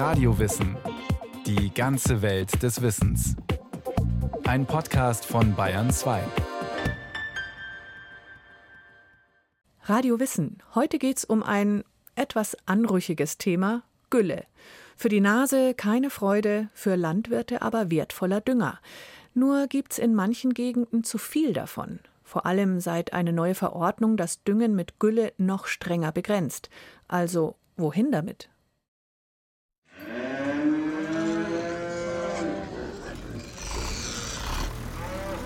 Radiowissen. 0.00 0.78
Die 1.44 1.74
ganze 1.74 2.22
Welt 2.22 2.62
des 2.62 2.80
Wissens. 2.80 3.36
Ein 4.44 4.64
Podcast 4.64 5.26
von 5.26 5.54
Bayern 5.54 5.90
2. 5.90 6.22
Radio 9.82 10.18
Wissen. 10.18 10.62
Heute 10.74 10.98
geht's 10.98 11.26
um 11.26 11.42
ein 11.42 11.84
etwas 12.14 12.56
anrüchiges 12.64 13.36
Thema: 13.36 13.82
Gülle. 14.08 14.46
Für 14.96 15.10
die 15.10 15.20
Nase 15.20 15.74
keine 15.74 16.08
Freude, 16.08 16.70
für 16.72 16.96
Landwirte 16.96 17.60
aber 17.60 17.90
wertvoller 17.90 18.40
Dünger. 18.40 18.80
Nur 19.34 19.66
gibt's 19.66 19.98
in 19.98 20.14
manchen 20.14 20.54
Gegenden 20.54 21.04
zu 21.04 21.18
viel 21.18 21.52
davon 21.52 22.00
vor 22.22 22.46
allem 22.46 22.78
seit 22.78 23.12
eine 23.12 23.32
neue 23.32 23.56
Verordnung 23.56 24.16
das 24.16 24.44
Düngen 24.44 24.76
mit 24.76 25.00
Gülle 25.00 25.32
noch 25.36 25.66
strenger 25.66 26.12
begrenzt. 26.12 26.70
Also 27.08 27.56
wohin 27.76 28.12
damit? 28.12 28.48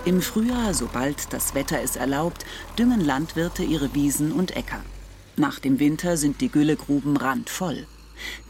Im 0.07 0.21
Frühjahr, 0.21 0.75
sobald 0.75 1.33
das 1.33 1.55
Wetter 1.55 1.81
es 1.81 1.97
erlaubt, 1.97 2.45
düngen 2.79 3.01
Landwirte 3.01 3.65
ihre 3.65 3.95
Wiesen 3.95 4.33
und 4.33 4.55
Äcker. 4.55 4.85
Nach 5.37 5.59
dem 5.59 5.81
Winter 5.81 6.19
sind 6.19 6.43
die 6.43 6.51
Güllegruben 6.51 7.17
randvoll. 7.17 7.87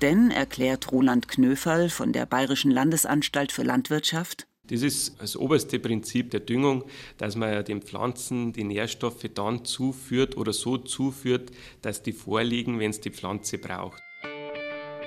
Denn, 0.02 0.32
erklärt 0.32 0.90
Roland 0.90 1.28
Knöferl 1.28 1.90
von 1.90 2.12
der 2.12 2.26
Bayerischen 2.26 2.72
Landesanstalt 2.72 3.52
für 3.52 3.62
Landwirtschaft, 3.62 4.48
das 4.66 4.82
ist 4.82 5.20
das 5.20 5.36
oberste 5.36 5.78
Prinzip 5.78 6.30
der 6.30 6.40
Düngung, 6.40 6.84
dass 7.18 7.36
man 7.36 7.64
den 7.66 7.82
Pflanzen 7.82 8.52
die 8.54 8.64
Nährstoffe 8.64 9.26
dann 9.34 9.64
zuführt 9.64 10.38
oder 10.38 10.54
so 10.54 10.78
zuführt, 10.78 11.50
dass 11.82 12.02
die 12.02 12.12
vorliegen, 12.12 12.80
wenn 12.80 12.90
es 12.90 13.00
die 13.00 13.10
Pflanze 13.10 13.58
braucht. 13.58 14.02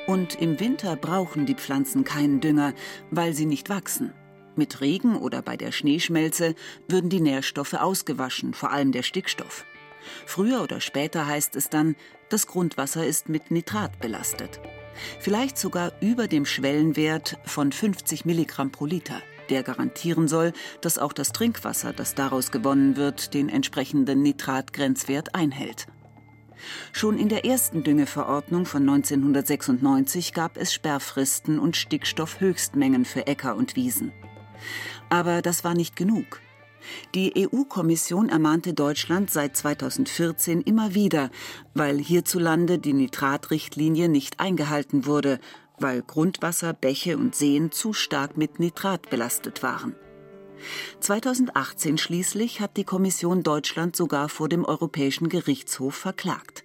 Und 0.06 0.40
im 0.40 0.60
Winter 0.60 0.96
brauchen 0.96 1.48
die 1.48 1.56
Pflanzen 1.56 2.04
keinen 2.04 2.40
Dünger, 2.40 2.74
weil 3.10 3.34
sie 3.34 3.48
nicht 3.48 3.70
wachsen. 3.70 4.14
Mit 4.58 4.82
Regen 4.82 5.16
oder 5.16 5.42
bei 5.42 5.56
der 5.58 5.72
Schneeschmelze 5.72 6.56
würden 6.88 7.10
die 7.10 7.22
Nährstoffe 7.22 7.74
ausgewaschen, 7.74 8.54
vor 8.54 8.72
allem 8.72 8.92
der 8.92 9.04
Stickstoff. 9.04 9.66
Früher 10.26 10.62
oder 10.62 10.82
später 10.82 11.28
heißt 11.28 11.56
es 11.56 11.70
dann, 11.70 11.96
das 12.30 12.48
Grundwasser 12.48 13.06
ist 13.06 13.30
mit 13.30 13.52
Nitrat 13.52 14.00
belastet. 14.00 14.60
Vielleicht 15.20 15.58
sogar 15.58 15.92
über 16.02 16.28
dem 16.28 16.46
Schwellenwert 16.46 17.38
von 17.46 17.72
50 17.72 18.26
Milligramm 18.26 18.72
pro 18.72 18.86
Liter 18.86 19.22
der 19.50 19.64
garantieren 19.64 20.28
soll, 20.28 20.54
dass 20.82 20.98
auch 20.98 21.14
das 21.14 21.32
Trinkwasser, 21.32 21.94
das 21.94 22.16
daraus 22.16 22.52
gewonnen 22.52 22.96
wird, 22.96 23.34
den 23.34 23.50
entsprechenden 23.50 24.22
Nitratgrenzwert 24.22 25.36
einhält. 25.36 25.88
Schon 26.92 27.20
in 27.20 27.30
der 27.30 27.46
ersten 27.46 27.84
Düngeverordnung 27.84 28.66
von 28.66 28.82
1996 28.82 30.34
gab 30.34 30.58
es 30.58 30.74
Sperrfristen 30.74 31.60
und 31.60 31.78
Stickstoffhöchstmengen 31.78 33.06
für 33.06 33.28
Äcker 33.28 33.56
und 33.56 33.76
Wiesen. 33.76 34.12
Aber 35.10 35.42
das 35.42 35.64
war 35.64 35.74
nicht 35.74 35.96
genug. 35.96 36.42
Die 37.16 37.34
EU-Kommission 37.36 38.30
ermahnte 38.30 38.74
Deutschland 38.74 39.30
seit 39.30 39.58
2014 39.58 40.62
immer 40.62 40.94
wieder, 40.94 41.30
weil 41.74 41.98
hierzulande 41.98 42.80
die 42.80 42.94
Nitratrichtlinie 42.94 44.10
nicht 44.10 44.40
eingehalten 44.40 45.06
wurde, 45.06 45.40
weil 45.80 46.02
Grundwasser, 46.02 46.74
Bäche 46.74 47.18
und 47.18 47.36
Seen 47.36 47.72
zu 47.72 47.94
stark 47.94 48.38
mit 48.38 48.60
Nitrat 48.60 49.10
belastet 49.10 49.64
waren. 49.64 49.96
2018 51.02 52.00
schließlich 52.00 52.62
hat 52.62 52.78
die 52.78 52.84
Kommission 52.84 53.44
Deutschland 53.44 53.96
sogar 53.96 54.28
vor 54.28 54.50
dem 54.50 54.66
Europäischen 54.66 55.30
Gerichtshof 55.30 55.94
verklagt, 55.94 56.64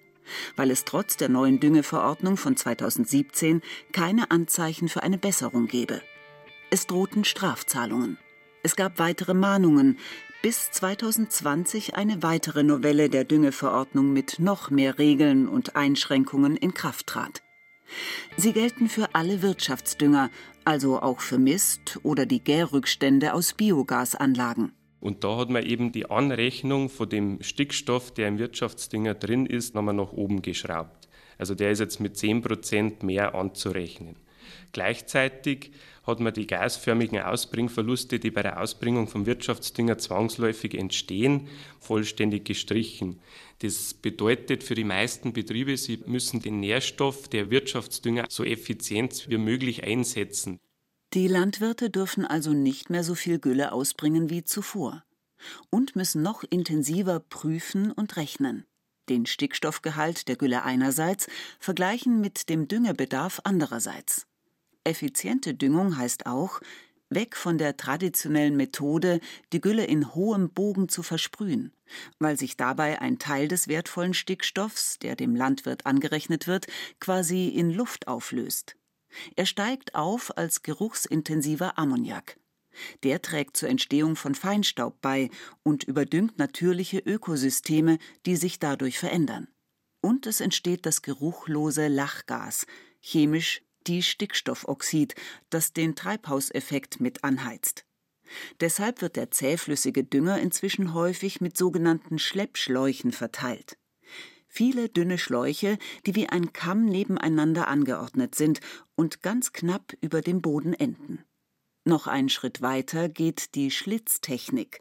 weil 0.55 0.71
es 0.71 0.83
trotz 0.83 1.15
der 1.15 1.29
neuen 1.29 1.59
Düngeverordnung 1.59 2.37
von 2.37 2.57
2017 2.57 3.61
keine 3.91 4.31
Anzeichen 4.31 4.89
für 4.89 5.03
eine 5.03 5.19
Besserung 5.19 5.67
gebe. 5.67 6.01
Es 6.73 6.87
drohten 6.87 7.23
Strafzahlungen. 7.23 8.17
Es 8.63 8.75
gab 8.75 8.97
weitere 8.97 9.35
Mahnungen, 9.35 9.99
bis 10.41 10.71
2020 10.71 11.93
eine 11.93 12.23
weitere 12.23 12.63
Novelle 12.63 13.11
der 13.11 13.25
Düngeverordnung 13.25 14.11
mit 14.11 14.39
noch 14.39 14.71
mehr 14.71 14.97
Regeln 14.97 15.47
und 15.47 15.75
Einschränkungen 15.75 16.57
in 16.57 16.73
Kraft 16.73 17.05
trat. 17.05 17.43
Sie 18.37 18.53
gelten 18.53 18.89
für 18.89 19.13
alle 19.13 19.43
Wirtschaftsdünger, 19.43 20.31
also 20.65 20.99
auch 20.99 21.19
für 21.19 21.37
Mist 21.37 21.99
oder 22.01 22.25
die 22.25 22.43
Gärrückstände 22.43 23.35
aus 23.35 23.53
Biogasanlagen. 23.53 24.71
Und 24.99 25.23
da 25.23 25.37
hat 25.37 25.51
man 25.51 25.63
eben 25.63 25.91
die 25.91 26.09
Anrechnung 26.09 26.89
von 26.89 27.07
dem 27.07 27.43
Stickstoff, 27.43 28.11
der 28.15 28.29
im 28.29 28.39
Wirtschaftsdünger 28.39 29.13
drin 29.13 29.45
ist, 29.45 29.75
nochmal 29.75 29.93
nach 29.93 30.11
oben 30.11 30.41
geschraubt. 30.41 31.07
Also 31.37 31.53
der 31.53 31.69
ist 31.69 31.81
jetzt 31.81 31.99
mit 31.99 32.15
10% 32.15 33.05
mehr 33.05 33.35
anzurechnen. 33.35 34.15
Gleichzeitig 34.71 35.71
hat 36.03 36.19
man 36.19 36.33
die 36.33 36.47
gasförmigen 36.47 37.19
Ausbringverluste, 37.21 38.19
die 38.19 38.31
bei 38.31 38.43
der 38.43 38.61
Ausbringung 38.61 39.07
vom 39.07 39.25
Wirtschaftsdünger 39.25 39.97
zwangsläufig 39.97 40.75
entstehen, 40.75 41.47
vollständig 41.79 42.45
gestrichen. 42.45 43.19
Das 43.59 43.93
bedeutet 43.93 44.63
für 44.63 44.75
die 44.75 44.83
meisten 44.83 45.31
Betriebe, 45.33 45.77
sie 45.77 46.03
müssen 46.05 46.41
den 46.41 46.59
Nährstoff 46.59 47.29
der 47.29 47.49
Wirtschaftsdünger 47.49 48.25
so 48.29 48.43
effizient 48.43 49.29
wie 49.29 49.37
möglich 49.37 49.83
einsetzen. 49.83 50.59
Die 51.13 51.27
Landwirte 51.27 51.89
dürfen 51.89 52.25
also 52.25 52.53
nicht 52.53 52.89
mehr 52.89 53.03
so 53.03 53.15
viel 53.15 53.39
Gülle 53.39 53.71
ausbringen 53.71 54.29
wie 54.29 54.43
zuvor 54.43 55.03
und 55.69 55.95
müssen 55.95 56.21
noch 56.21 56.43
intensiver 56.49 57.19
prüfen 57.19 57.91
und 57.91 58.17
rechnen. 58.17 58.65
Den 59.09 59.25
Stickstoffgehalt 59.25 60.27
der 60.27 60.37
Gülle 60.37 60.63
einerseits 60.63 61.27
vergleichen 61.59 62.21
mit 62.21 62.49
dem 62.49 62.67
Düngebedarf 62.67 63.41
andererseits. 63.43 64.25
Effiziente 64.83 65.53
Düngung 65.53 65.97
heißt 65.97 66.25
auch, 66.25 66.59
weg 67.09 67.35
von 67.35 67.57
der 67.57 67.77
traditionellen 67.77 68.55
Methode, 68.55 69.19
die 69.51 69.61
Gülle 69.61 69.85
in 69.85 70.13
hohem 70.15 70.49
Bogen 70.49 70.89
zu 70.89 71.03
versprühen, 71.03 71.71
weil 72.19 72.37
sich 72.37 72.57
dabei 72.57 73.01
ein 73.01 73.19
Teil 73.19 73.47
des 73.47 73.67
wertvollen 73.67 74.13
Stickstoffs, 74.13 74.99
der 74.99 75.15
dem 75.15 75.35
Landwirt 75.35 75.85
angerechnet 75.85 76.47
wird, 76.47 76.67
quasi 76.99 77.49
in 77.49 77.71
Luft 77.71 78.07
auflöst. 78.07 78.75
Er 79.35 79.45
steigt 79.45 79.95
auf 79.95 80.37
als 80.37 80.63
geruchsintensiver 80.63 81.77
Ammoniak. 81.77 82.39
Der 83.03 83.21
trägt 83.21 83.55
zur 83.55 83.69
Entstehung 83.69 84.15
von 84.15 84.33
Feinstaub 84.33 84.99
bei 85.01 85.29
und 85.61 85.83
überdüngt 85.83 86.39
natürliche 86.39 86.97
Ökosysteme, 86.97 87.99
die 88.25 88.35
sich 88.35 88.57
dadurch 88.57 88.97
verändern. 88.97 89.47
Und 90.01 90.25
es 90.25 90.41
entsteht 90.41 90.87
das 90.87 91.03
geruchlose 91.03 91.87
Lachgas, 91.87 92.65
chemisch 92.99 93.61
Stickstoffoxid, 94.03 95.15
das 95.49 95.73
den 95.73 95.95
Treibhauseffekt 95.95 96.99
mit 96.99 97.23
anheizt. 97.23 97.85
Deshalb 98.59 99.01
wird 99.01 99.15
der 99.15 99.31
zähflüssige 99.31 100.03
Dünger 100.03 100.39
inzwischen 100.39 100.93
häufig 100.93 101.41
mit 101.41 101.57
sogenannten 101.57 102.19
Schleppschläuchen 102.19 103.11
verteilt. 103.11 103.77
Viele 104.47 104.87
dünne 104.87 105.17
Schläuche, 105.17 105.77
die 106.05 106.15
wie 106.15 106.29
ein 106.29 106.53
Kamm 106.53 106.85
nebeneinander 106.85 107.67
angeordnet 107.67 108.35
sind 108.35 108.59
und 108.95 109.23
ganz 109.23 109.51
knapp 109.51 109.93
über 110.01 110.21
dem 110.21 110.41
Boden 110.41 110.73
enden. 110.73 111.23
Noch 111.85 112.07
einen 112.07 112.29
Schritt 112.29 112.61
weiter 112.61 113.09
geht 113.09 113.55
die 113.55 113.71
Schlitztechnik. 113.71 114.79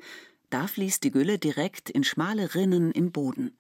Da 0.50 0.66
fließt 0.66 1.02
die 1.02 1.10
Gülle 1.10 1.38
direkt 1.38 1.90
in 1.90 2.04
schmale 2.04 2.54
Rinnen 2.54 2.92
im 2.92 3.12
Boden. 3.12 3.56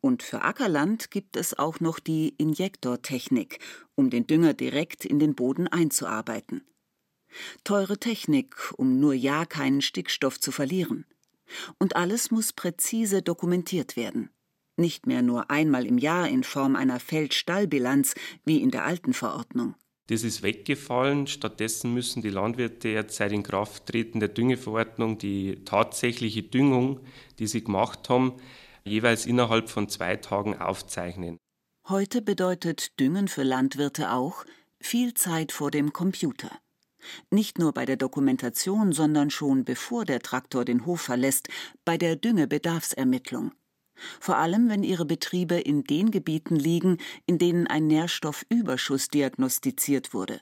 Und 0.00 0.22
für 0.22 0.42
Ackerland 0.42 1.10
gibt 1.10 1.36
es 1.36 1.58
auch 1.58 1.80
noch 1.80 1.98
die 1.98 2.34
Injektortechnik, 2.38 3.58
um 3.94 4.10
den 4.10 4.26
Dünger 4.26 4.54
direkt 4.54 5.04
in 5.04 5.18
den 5.18 5.34
Boden 5.34 5.66
einzuarbeiten. 5.66 6.62
Teure 7.64 7.98
Technik, 7.98 8.56
um 8.76 9.00
nur 9.00 9.14
ja 9.14 9.44
keinen 9.44 9.82
Stickstoff 9.82 10.40
zu 10.40 10.52
verlieren. 10.52 11.04
Und 11.78 11.96
alles 11.96 12.30
muss 12.30 12.52
präzise 12.52 13.22
dokumentiert 13.22 13.96
werden. 13.96 14.30
Nicht 14.76 15.06
mehr 15.06 15.22
nur 15.22 15.50
einmal 15.50 15.86
im 15.86 15.98
Jahr 15.98 16.28
in 16.28 16.44
Form 16.44 16.76
einer 16.76 17.00
Feldstallbilanz 17.00 18.14
wie 18.44 18.62
in 18.62 18.70
der 18.70 18.84
alten 18.84 19.12
Verordnung. 19.12 19.74
Das 20.06 20.22
ist 20.22 20.42
weggefallen. 20.42 21.26
Stattdessen 21.26 21.92
müssen 21.92 22.22
die 22.22 22.30
Landwirte 22.30 22.88
jetzt 22.88 23.16
seit 23.16 23.32
Inkrafttreten 23.32 24.20
der 24.20 24.30
Düngeverordnung 24.30 25.18
die 25.18 25.64
tatsächliche 25.64 26.42
Düngung, 26.42 27.00
die 27.38 27.46
sie 27.46 27.62
gemacht 27.62 28.08
haben, 28.08 28.34
jeweils 28.88 29.26
innerhalb 29.26 29.68
von 29.68 29.88
zwei 29.88 30.16
Tagen 30.16 30.56
aufzeichnen. 30.56 31.38
Heute 31.88 32.22
bedeutet 32.22 32.98
Düngen 33.00 33.28
für 33.28 33.42
Landwirte 33.42 34.12
auch 34.12 34.44
viel 34.80 35.14
Zeit 35.14 35.52
vor 35.52 35.70
dem 35.70 35.92
Computer. 35.92 36.50
Nicht 37.30 37.58
nur 37.58 37.72
bei 37.72 37.86
der 37.86 37.96
Dokumentation, 37.96 38.92
sondern 38.92 39.30
schon 39.30 39.64
bevor 39.64 40.04
der 40.04 40.20
Traktor 40.20 40.64
den 40.64 40.84
Hof 40.84 41.00
verlässt, 41.00 41.48
bei 41.84 41.96
der 41.96 42.16
Düngebedarfsermittlung. 42.16 43.52
Vor 44.20 44.36
allem, 44.36 44.68
wenn 44.68 44.82
ihre 44.82 45.04
Betriebe 45.04 45.56
in 45.56 45.84
den 45.84 46.10
Gebieten 46.10 46.56
liegen, 46.56 46.98
in 47.26 47.38
denen 47.38 47.66
ein 47.66 47.86
Nährstoffüberschuss 47.86 49.08
diagnostiziert 49.08 50.12
wurde. 50.12 50.40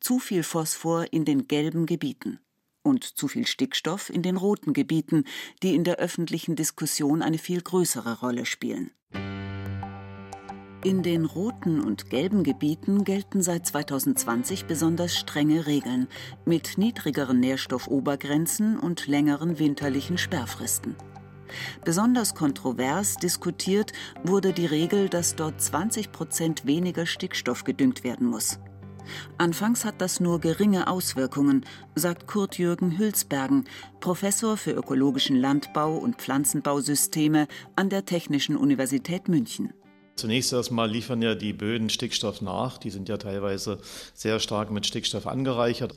Zu 0.00 0.18
viel 0.18 0.42
Phosphor 0.42 1.06
in 1.12 1.24
den 1.24 1.46
gelben 1.46 1.86
Gebieten 1.86 2.40
und 2.82 3.04
zu 3.04 3.28
viel 3.28 3.46
Stickstoff 3.46 4.10
in 4.10 4.22
den 4.22 4.36
roten 4.36 4.72
Gebieten, 4.72 5.24
die 5.62 5.74
in 5.74 5.84
der 5.84 5.96
öffentlichen 5.96 6.56
Diskussion 6.56 7.22
eine 7.22 7.38
viel 7.38 7.60
größere 7.60 8.20
Rolle 8.20 8.46
spielen. 8.46 8.90
In 10.84 11.04
den 11.04 11.24
roten 11.24 11.80
und 11.80 12.10
gelben 12.10 12.42
Gebieten 12.42 13.04
gelten 13.04 13.40
seit 13.40 13.64
2020 13.66 14.64
besonders 14.64 15.16
strenge 15.16 15.66
Regeln 15.68 16.08
mit 16.44 16.76
niedrigeren 16.76 17.38
Nährstoffobergrenzen 17.38 18.80
und 18.80 19.06
längeren 19.06 19.60
winterlichen 19.60 20.18
Sperrfristen. 20.18 20.96
Besonders 21.84 22.34
kontrovers 22.34 23.16
diskutiert 23.16 23.92
wurde 24.24 24.52
die 24.52 24.66
Regel, 24.66 25.08
dass 25.08 25.36
dort 25.36 25.60
20 25.60 26.10
Prozent 26.10 26.66
weniger 26.66 27.06
Stickstoff 27.06 27.62
gedüngt 27.62 28.02
werden 28.02 28.26
muss. 28.26 28.58
Anfangs 29.38 29.84
hat 29.84 30.00
das 30.00 30.20
nur 30.20 30.40
geringe 30.40 30.88
Auswirkungen, 30.88 31.64
sagt 31.94 32.26
Kurt-Jürgen 32.26 32.98
Hülsbergen, 32.98 33.64
Professor 34.00 34.56
für 34.56 34.72
ökologischen 34.72 35.36
Landbau 35.36 35.96
und 35.96 36.16
Pflanzenbausysteme 36.16 37.48
an 37.76 37.88
der 37.88 38.04
Technischen 38.04 38.56
Universität 38.56 39.28
München. 39.28 39.72
Zunächst 40.14 40.52
erstmal 40.52 40.90
liefern 40.90 41.22
ja 41.22 41.34
die 41.34 41.54
Böden 41.54 41.88
Stickstoff 41.88 42.42
nach. 42.42 42.76
Die 42.76 42.90
sind 42.90 43.08
ja 43.08 43.16
teilweise 43.16 43.78
sehr 44.12 44.40
stark 44.40 44.70
mit 44.70 44.86
Stickstoff 44.86 45.26
angereichert. 45.26 45.94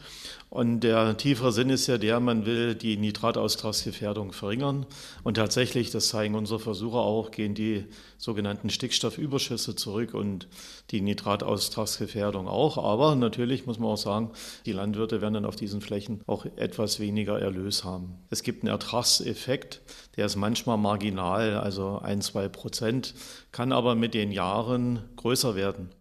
Und 0.49 0.79
der 0.79 1.17
tiefere 1.17 1.51
Sinn 1.51 1.69
ist 1.69 1.87
ja 1.87 1.97
der, 1.97 2.21
man 2.21 2.45
will 2.45 2.75
die 2.75 2.95
Nitrataustragsgefährdung 2.95 4.31
verringern. 4.31 4.85
Und 5.23 5.35
tatsächlich, 5.35 5.91
das 5.91 6.07
zeigen 6.07 6.35
unsere 6.35 6.59
Versuche 6.59 6.97
auch, 6.97 7.31
gehen 7.31 7.55
die 7.55 7.85
sogenannten 8.25 8.69
Stickstoffüberschüsse 8.69 9.75
zurück 9.75 10.13
und 10.13 10.50
die 10.92 11.00
Nitrataustragsgefährdung 11.00 12.48
auch. 12.48 12.77
Aber 12.77 13.16
natürlich 13.16 13.66
muss 13.66 13.80
man 13.80 13.92
auch 13.92 13.98
sagen, 13.98 14.31
die 14.66 14.74
Landwirte 14.74 15.22
werden 15.22 15.36
dann 15.36 15.45
auf 15.45 15.56
diesen 15.56 15.80
Flächen 15.80 16.22
auch 16.27 16.45
etwas 16.57 17.00
weniger 17.00 17.39
Erlös 17.39 17.86
haben. 17.86 18.18
Es 18.30 18.44
gibt 18.44 18.63
einen 18.63 18.72
Ertragseffekt, 18.72 19.81
der 20.18 20.25
ist 20.25 20.36
manchmal 20.36 20.77
marginal, 20.77 21.56
also 21.56 22.00
ein, 22.00 22.22
zwei 22.22 22.50
Prozent, 22.50 23.13
kann 23.51 23.72
aber 23.72 23.95
mit 23.95 24.13
den 24.13 24.31
Jahren 24.31 25.07
größer 25.16 25.56
werden. 25.56 25.92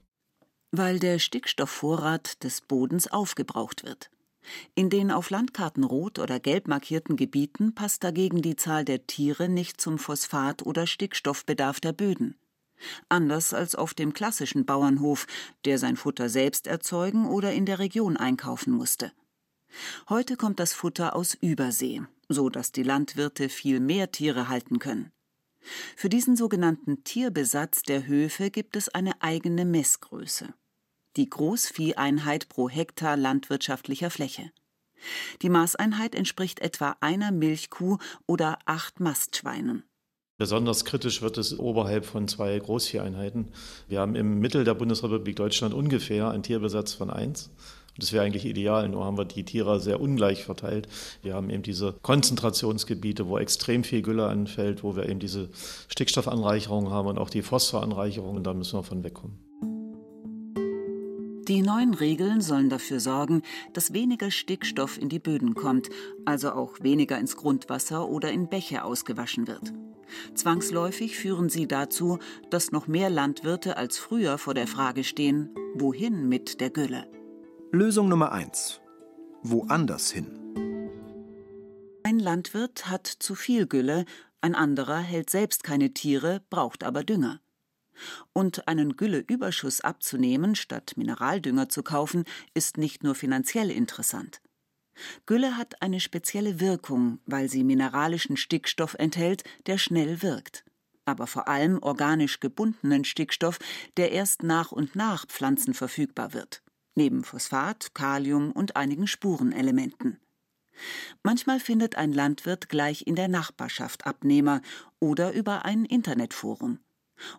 Weil 0.72 0.98
der 0.98 1.20
Stickstoffvorrat 1.20 2.42
des 2.42 2.62
Bodens 2.62 3.06
aufgebraucht 3.06 3.84
wird. 3.84 4.10
In 4.74 4.90
den 4.90 5.10
auf 5.10 5.30
Landkarten 5.30 5.84
rot 5.84 6.18
oder 6.18 6.40
gelb 6.40 6.68
markierten 6.68 7.16
Gebieten 7.16 7.74
passt 7.74 8.04
dagegen 8.04 8.42
die 8.42 8.56
Zahl 8.56 8.84
der 8.84 9.06
Tiere 9.06 9.48
nicht 9.48 9.80
zum 9.80 9.98
Phosphat- 9.98 10.62
oder 10.62 10.86
Stickstoffbedarf 10.86 11.80
der 11.80 11.92
Böden. 11.92 12.36
Anders 13.08 13.54
als 13.54 13.74
auf 13.74 13.94
dem 13.94 14.12
klassischen 14.12 14.66
Bauernhof, 14.66 15.26
der 15.64 15.78
sein 15.78 15.96
Futter 15.96 16.28
selbst 16.28 16.66
erzeugen 16.66 17.26
oder 17.26 17.52
in 17.52 17.66
der 17.66 17.78
Region 17.78 18.16
einkaufen 18.16 18.72
musste. 18.72 19.12
Heute 20.08 20.36
kommt 20.36 20.60
das 20.60 20.74
Futter 20.74 21.16
aus 21.16 21.34
Übersee, 21.34 22.02
so 22.28 22.50
dass 22.50 22.72
die 22.72 22.82
Landwirte 22.82 23.48
viel 23.48 23.80
mehr 23.80 24.12
Tiere 24.12 24.48
halten 24.48 24.78
können. 24.78 25.10
Für 25.96 26.10
diesen 26.10 26.36
sogenannten 26.36 27.04
Tierbesatz 27.04 27.82
der 27.82 28.06
Höfe 28.06 28.50
gibt 28.50 28.76
es 28.76 28.90
eine 28.90 29.22
eigene 29.22 29.64
Messgröße 29.64 30.52
die 31.16 31.28
Großvieheinheit 31.28 32.48
pro 32.48 32.68
Hektar 32.68 33.16
landwirtschaftlicher 33.16 34.10
Fläche. 34.10 34.50
Die 35.42 35.50
Maßeinheit 35.50 36.14
entspricht 36.14 36.60
etwa 36.60 36.96
einer 37.00 37.30
Milchkuh 37.30 37.98
oder 38.26 38.58
acht 38.64 39.00
Mastschweinen. 39.00 39.84
Besonders 40.36 40.84
kritisch 40.84 41.22
wird 41.22 41.38
es 41.38 41.56
oberhalb 41.58 42.04
von 42.04 42.26
zwei 42.26 42.58
Großvieheinheiten. 42.58 43.52
Wir 43.86 44.00
haben 44.00 44.16
im 44.16 44.40
Mittel 44.40 44.64
der 44.64 44.74
Bundesrepublik 44.74 45.36
Deutschland 45.36 45.74
ungefähr 45.74 46.30
einen 46.30 46.42
Tierbesatz 46.42 46.92
von 46.92 47.10
eins. 47.10 47.50
Das 47.96 48.12
wäre 48.12 48.24
eigentlich 48.24 48.44
ideal, 48.44 48.88
nur 48.88 49.04
haben 49.04 49.16
wir 49.16 49.24
die 49.24 49.44
Tiere 49.44 49.78
sehr 49.78 50.00
ungleich 50.00 50.44
verteilt. 50.44 50.88
Wir 51.22 51.34
haben 51.34 51.50
eben 51.50 51.62
diese 51.62 51.92
Konzentrationsgebiete, 52.02 53.28
wo 53.28 53.38
extrem 53.38 53.84
viel 53.84 54.02
Gülle 54.02 54.26
anfällt, 54.26 54.82
wo 54.82 54.96
wir 54.96 55.08
eben 55.08 55.20
diese 55.20 55.50
Stickstoffanreicherung 55.86 56.90
haben 56.90 57.06
und 57.06 57.18
auch 57.18 57.30
die 57.30 57.42
Phosphoranreicherung. 57.42 58.34
Und 58.34 58.44
da 58.44 58.54
müssen 58.54 58.76
wir 58.76 58.82
von 58.82 59.04
wegkommen. 59.04 59.38
Die 61.48 61.60
neuen 61.60 61.92
Regeln 61.92 62.40
sollen 62.40 62.70
dafür 62.70 63.00
sorgen, 63.00 63.42
dass 63.74 63.92
weniger 63.92 64.30
Stickstoff 64.30 64.96
in 64.96 65.10
die 65.10 65.18
Böden 65.18 65.54
kommt, 65.54 65.90
also 66.24 66.52
auch 66.52 66.80
weniger 66.80 67.18
ins 67.18 67.36
Grundwasser 67.36 68.08
oder 68.08 68.32
in 68.32 68.48
Bäche 68.48 68.82
ausgewaschen 68.82 69.46
wird. 69.46 69.74
Zwangsläufig 70.34 71.18
führen 71.18 71.50
sie 71.50 71.66
dazu, 71.66 72.18
dass 72.48 72.72
noch 72.72 72.86
mehr 72.86 73.10
Landwirte 73.10 73.76
als 73.76 73.98
früher 73.98 74.38
vor 74.38 74.54
der 74.54 74.66
Frage 74.66 75.04
stehen, 75.04 75.50
wohin 75.74 76.28
mit 76.30 76.62
der 76.62 76.70
Gülle? 76.70 77.06
Lösung 77.72 78.08
Nummer 78.08 78.32
1. 78.32 78.80
Woanders 79.42 80.10
hin. 80.10 80.26
Ein 82.04 82.18
Landwirt 82.18 82.88
hat 82.88 83.06
zu 83.06 83.34
viel 83.34 83.66
Gülle, 83.66 84.06
ein 84.40 84.54
anderer 84.54 84.98
hält 84.98 85.28
selbst 85.28 85.62
keine 85.62 85.92
Tiere, 85.92 86.40
braucht 86.48 86.84
aber 86.84 87.04
Dünger. 87.04 87.40
Und 88.32 88.68
einen 88.68 88.96
Gülleüberschuss 88.96 89.80
abzunehmen, 89.80 90.54
statt 90.54 90.94
Mineraldünger 90.96 91.68
zu 91.68 91.82
kaufen, 91.82 92.24
ist 92.54 92.78
nicht 92.78 93.02
nur 93.02 93.14
finanziell 93.14 93.70
interessant. 93.70 94.40
Gülle 95.26 95.56
hat 95.56 95.82
eine 95.82 96.00
spezielle 96.00 96.60
Wirkung, 96.60 97.18
weil 97.26 97.48
sie 97.48 97.64
mineralischen 97.64 98.36
Stickstoff 98.36 98.94
enthält, 98.94 99.44
der 99.66 99.78
schnell 99.78 100.22
wirkt. 100.22 100.64
Aber 101.04 101.26
vor 101.26 101.48
allem 101.48 101.82
organisch 101.82 102.40
gebundenen 102.40 103.04
Stickstoff, 103.04 103.58
der 103.96 104.12
erst 104.12 104.42
nach 104.42 104.72
und 104.72 104.96
nach 104.96 105.26
Pflanzen 105.26 105.74
verfügbar 105.74 106.32
wird. 106.32 106.62
Neben 106.94 107.24
Phosphat, 107.24 107.94
Kalium 107.94 108.52
und 108.52 108.76
einigen 108.76 109.06
Spurenelementen. 109.06 110.20
Manchmal 111.22 111.60
findet 111.60 111.96
ein 111.96 112.12
Landwirt 112.12 112.68
gleich 112.68 113.06
in 113.06 113.14
der 113.14 113.28
Nachbarschaft 113.28 114.06
Abnehmer 114.06 114.60
oder 114.98 115.32
über 115.32 115.64
ein 115.64 115.84
Internetforum. 115.84 116.80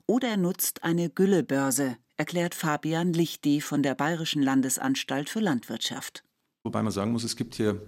Oder 0.08 0.30
er 0.30 0.38
nutzt 0.38 0.84
eine 0.84 1.10
Güllebörse, 1.10 1.98
erklärt 2.18 2.56
Fabian 2.56 3.14
Lichti 3.14 3.62
von 3.62 3.84
der 3.84 3.96
Bayerischen 3.96 4.42
Landesanstalt 4.42 5.30
für 5.30 5.40
Landwirtschaft. 5.40 6.24
Wobei 6.64 6.82
man 6.82 6.92
sagen 6.92 7.12
muss, 7.12 7.24
es 7.24 7.36
gibt 7.36 7.56
hier 7.56 7.82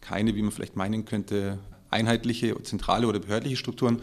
keine, 0.00 0.34
wie 0.34 0.42
man 0.42 0.52
vielleicht 0.52 0.76
meinen 0.76 1.04
könnte, 1.04 1.58
einheitliche, 1.90 2.60
zentrale 2.62 3.06
oder 3.06 3.20
behördliche 3.20 3.56
Strukturen, 3.56 4.02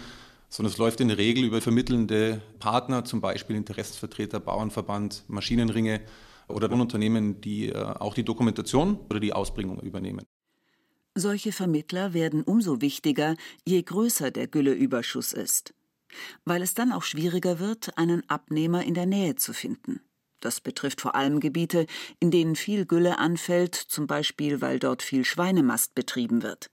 sondern 0.50 0.72
es 0.72 0.78
läuft 0.78 1.00
in 1.02 1.08
der 1.08 1.18
Regel 1.18 1.44
über 1.44 1.62
vermittelnde 1.62 2.42
Partner, 2.60 3.06
zum 3.06 3.22
Beispiel 3.22 3.56
Interessensvertreter, 3.56 4.40
Bauernverband, 4.40 5.24
Maschinenringe 5.28 6.02
oder 6.48 6.72
Unternehmen, 6.72 7.42
die 7.42 7.70
äh, 7.70 7.76
auch 7.76 8.14
die 8.14 8.24
Dokumentation 8.24 9.00
oder 9.10 9.20
die 9.20 9.34
Ausbringung 9.34 9.80
übernehmen. 9.80 10.26
Solche 11.16 11.52
Vermittler 11.52 12.14
werden 12.14 12.44
umso 12.44 12.82
wichtiger, 12.82 13.36
je 13.66 13.82
größer 13.82 14.32
der 14.32 14.48
Gülleüberschuss 14.48 15.34
ist 15.34 15.74
weil 16.46 16.62
es 16.62 16.74
dann 16.74 16.92
auch 16.92 17.04
schwieriger 17.04 17.60
wird, 17.60 17.98
einen 17.98 18.30
Abnehmer 18.30 18.84
in 18.84 18.94
der 18.94 19.06
Nähe 19.06 19.36
zu 19.36 19.54
finden. 19.54 20.02
Das 20.42 20.60
betrifft 20.60 21.02
vor 21.02 21.16
allem 21.16 21.40
Gebiete, 21.40 21.86
in 22.20 22.32
denen 22.32 22.56
viel 22.56 22.86
Gülle 22.86 23.20
anfällt, 23.20 23.76
zum 23.76 24.08
Beispiel 24.08 24.60
weil 24.60 24.80
dort 24.80 25.04
viel 25.04 25.24
Schweinemast 25.24 25.96
betrieben 25.96 26.42
wird. 26.42 26.70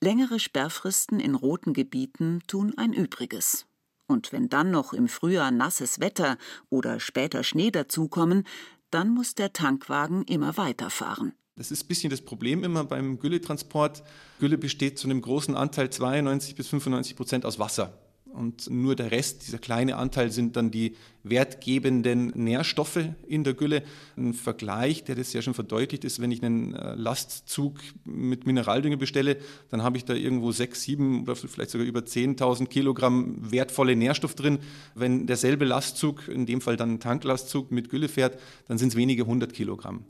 Längere 0.00 0.38
Sperrfristen 0.38 1.18
in 1.18 1.34
roten 1.34 1.72
Gebieten 1.72 2.40
tun 2.46 2.74
ein 2.76 2.92
Übriges. 2.92 3.66
Und 4.06 4.32
wenn 4.32 4.48
dann 4.48 4.70
noch 4.70 4.92
im 4.92 5.08
Frühjahr 5.08 5.50
nasses 5.50 6.00
Wetter 6.00 6.38
oder 6.70 7.00
später 7.00 7.42
Schnee 7.42 7.72
dazukommen, 7.72 8.44
dann 8.90 9.10
muss 9.10 9.34
der 9.34 9.52
Tankwagen 9.52 10.22
immer 10.22 10.56
weiterfahren. 10.56 11.34
Das 11.56 11.72
ist 11.72 11.84
ein 11.84 11.88
bisschen 11.88 12.10
das 12.10 12.22
Problem 12.22 12.62
immer 12.62 12.84
beim 12.84 13.18
Gülletransport. 13.18 14.04
Gülle 14.38 14.56
besteht 14.56 14.98
zu 14.98 15.08
einem 15.08 15.20
großen 15.20 15.56
Anteil 15.56 15.90
92 15.90 16.54
bis 16.54 16.68
95 16.68 17.16
Prozent 17.16 17.44
aus 17.44 17.58
Wasser 17.58 18.07
und 18.32 18.70
nur 18.70 18.94
der 18.94 19.10
Rest, 19.10 19.46
dieser 19.46 19.58
kleine 19.58 19.96
Anteil, 19.96 20.30
sind 20.30 20.56
dann 20.56 20.70
die 20.70 20.94
wertgebenden 21.24 22.28
Nährstoffe 22.34 23.00
in 23.26 23.44
der 23.44 23.54
Gülle. 23.54 23.82
Ein 24.16 24.34
Vergleich, 24.34 25.04
der 25.04 25.16
das 25.16 25.32
ja 25.32 25.42
schon 25.42 25.54
verdeutlicht 25.54 26.04
ist, 26.04 26.20
wenn 26.20 26.30
ich 26.30 26.42
einen 26.42 26.74
äh, 26.74 26.94
Lastzug 26.94 27.78
mit 28.04 28.46
Mineraldünger 28.46 28.96
bestelle, 28.96 29.38
dann 29.70 29.82
habe 29.82 29.96
ich 29.96 30.04
da 30.04 30.14
irgendwo 30.14 30.52
sechs, 30.52 30.82
sieben 30.82 31.22
oder 31.22 31.36
vielleicht 31.36 31.70
sogar 31.70 31.86
über 31.86 32.00
10.000 32.00 32.66
Kilogramm 32.66 33.36
wertvolle 33.50 33.96
Nährstoff 33.96 34.34
drin. 34.34 34.58
Wenn 34.94 35.26
derselbe 35.26 35.64
Lastzug, 35.64 36.28
in 36.28 36.46
dem 36.46 36.60
Fall 36.60 36.76
dann 36.76 36.94
ein 36.94 37.00
Tanklastzug 37.00 37.70
mit 37.70 37.90
Gülle 37.90 38.08
fährt, 38.08 38.38
dann 38.68 38.78
sind 38.78 38.88
es 38.88 38.96
wenige 38.96 39.26
hundert 39.26 39.52
Kilogramm. 39.52 40.04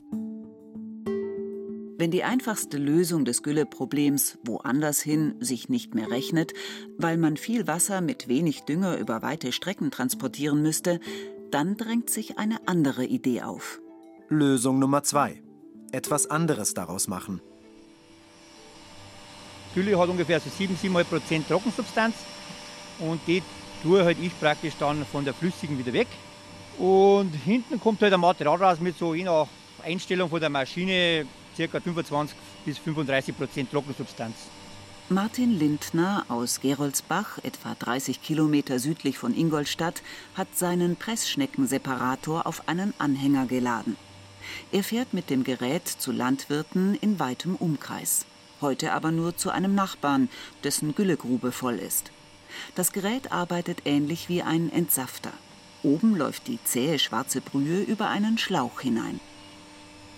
Wenn 1.99 2.11
die 2.11 2.23
einfachste 2.23 2.77
Lösung 2.77 3.25
des 3.25 3.43
Gülleproblems 3.43 4.37
woanders 4.45 5.01
hin 5.01 5.35
sich 5.41 5.67
nicht 5.67 5.95
mehr 5.95 6.09
rechnet, 6.09 6.53
weil 6.97 7.17
man 7.17 7.35
viel 7.35 7.67
Wasser 7.67 7.99
mit 7.99 8.29
wenig 8.29 8.61
Dünger 8.61 8.95
über 8.95 9.21
weite 9.21 9.51
Strecken 9.51 9.91
transportieren 9.91 10.61
müsste, 10.61 11.01
dann 11.51 11.75
drängt 11.75 12.09
sich 12.09 12.37
eine 12.37 12.69
andere 12.69 13.03
Idee 13.03 13.41
auf. 13.41 13.81
Lösung 14.29 14.79
Nummer 14.79 15.03
zwei. 15.03 15.43
Etwas 15.91 16.27
anderes 16.31 16.73
daraus 16.73 17.09
machen. 17.09 17.41
Gülle 19.75 19.99
hat 19.99 20.07
ungefähr 20.07 20.39
so 20.39 20.49
7, 20.49 20.77
7,5 20.81 21.03
Prozent 21.03 21.47
Trockensubstanz 21.49 22.15
und 22.99 23.19
die 23.27 23.43
tue 23.83 24.05
halt 24.05 24.19
ich 24.21 24.39
praktisch 24.39 24.75
dann 24.79 25.05
von 25.05 25.25
der 25.25 25.33
flüssigen 25.33 25.77
wieder 25.77 25.91
weg. 25.91 26.07
Und 26.77 27.33
hinten 27.33 27.77
kommt 27.77 28.01
halt 28.01 28.13
ein 28.13 28.21
Material 28.21 28.55
raus 28.55 28.79
mit 28.79 28.97
so 28.97 29.13
je 29.13 29.25
nach 29.25 29.47
Einstellung 29.83 30.29
von 30.29 30.39
der 30.39 30.49
Maschine 30.49 31.27
ca. 31.67 31.79
25 31.79 32.35
bis 32.65 32.77
35 32.77 33.37
Prozent 33.37 33.71
Trockensubstanz. 33.71 34.35
Martin 35.09 35.57
Lindner 35.57 36.23
aus 36.29 36.61
Geroldsbach, 36.61 37.39
etwa 37.43 37.75
30 37.77 38.21
Kilometer 38.21 38.77
südlich 38.79 39.17
von 39.17 39.35
Ingolstadt, 39.35 40.03
hat 40.35 40.55
seinen 40.55 40.95
Pressschneckenseparator 40.95 42.45
auf 42.45 42.67
einen 42.67 42.93
Anhänger 42.99 43.47
geladen. 43.47 43.97
Er 44.71 44.83
fährt 44.83 45.13
mit 45.13 45.29
dem 45.29 45.43
Gerät 45.43 45.87
zu 45.87 46.11
Landwirten 46.11 46.95
in 46.95 47.19
weitem 47.19 47.55
Umkreis. 47.55 48.25
Heute 48.61 48.93
aber 48.93 49.11
nur 49.11 49.35
zu 49.35 49.49
einem 49.49 49.73
Nachbarn, 49.73 50.29
dessen 50.63 50.93
Güllegrube 50.95 51.51
voll 51.51 51.75
ist. 51.75 52.11
Das 52.75 52.91
Gerät 52.91 53.31
arbeitet 53.31 53.81
ähnlich 53.85 54.29
wie 54.29 54.43
ein 54.43 54.71
Entsafter. 54.71 55.31
Oben 55.81 56.15
läuft 56.15 56.47
die 56.47 56.59
zähe 56.63 56.99
schwarze 56.99 57.41
Brühe 57.41 57.81
über 57.81 58.09
einen 58.09 58.37
Schlauch 58.37 58.81
hinein. 58.81 59.19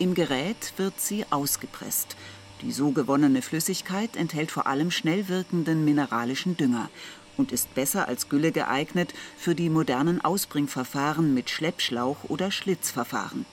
Im 0.02 0.16
Gerät 0.16 0.74
wird 0.78 1.00
sie 1.00 1.26
ausgepresst 1.30 2.18
die 2.62 2.72
so 2.72 2.92
gewonnene 2.92 3.42
Flüssigkeit 3.42 4.16
enthält 4.16 4.52
vor 4.52 4.68
allem 4.68 4.92
schnell 4.92 5.28
wirkenden 5.28 5.84
mineralischen 5.84 6.58
Dünger 6.58 6.90
und 7.38 7.52
ist 7.52 7.74
besser 7.74 8.08
als 8.08 8.30
Gülle 8.30 8.52
geeignet 8.52 9.14
für 9.38 9.56
die 9.56 9.70
modernen 9.70 10.24
Ausbringverfahren 10.24 11.34
mit 11.34 11.50
Schleppschlauch 11.50 12.18
oder 12.28 12.52
Schlitzverfahren. 12.52 13.46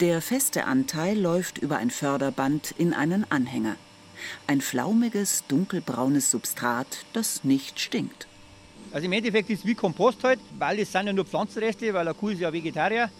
Der 0.00 0.22
feste 0.22 0.64
Anteil 0.64 1.18
läuft 1.18 1.58
über 1.58 1.78
ein 1.78 1.90
Förderband 1.90 2.72
in 2.78 2.94
einen 2.94 3.28
Anhänger. 3.30 3.76
Ein 4.46 4.60
flaumiges, 4.60 5.44
dunkelbraunes 5.48 6.30
Substrat, 6.30 7.04
das 7.12 7.42
nicht 7.42 7.80
stinkt. 7.80 8.28
Also 8.92 9.06
im 9.06 9.12
Endeffekt 9.12 9.50
ist 9.50 9.60
es 9.60 9.66
wie 9.66 9.74
Kompost 9.74 10.22
halt, 10.22 10.40
weil 10.58 10.78
es 10.78 10.92
sind 10.92 11.06
ja 11.06 11.12
nur 11.12 11.24
Pflanzenreste, 11.24 11.92
weil 11.94 12.06
eine 12.06 12.14
Kuh 12.14 12.28
ist 12.28 12.40
ja 12.40 12.52
Vegetarier 12.52 13.10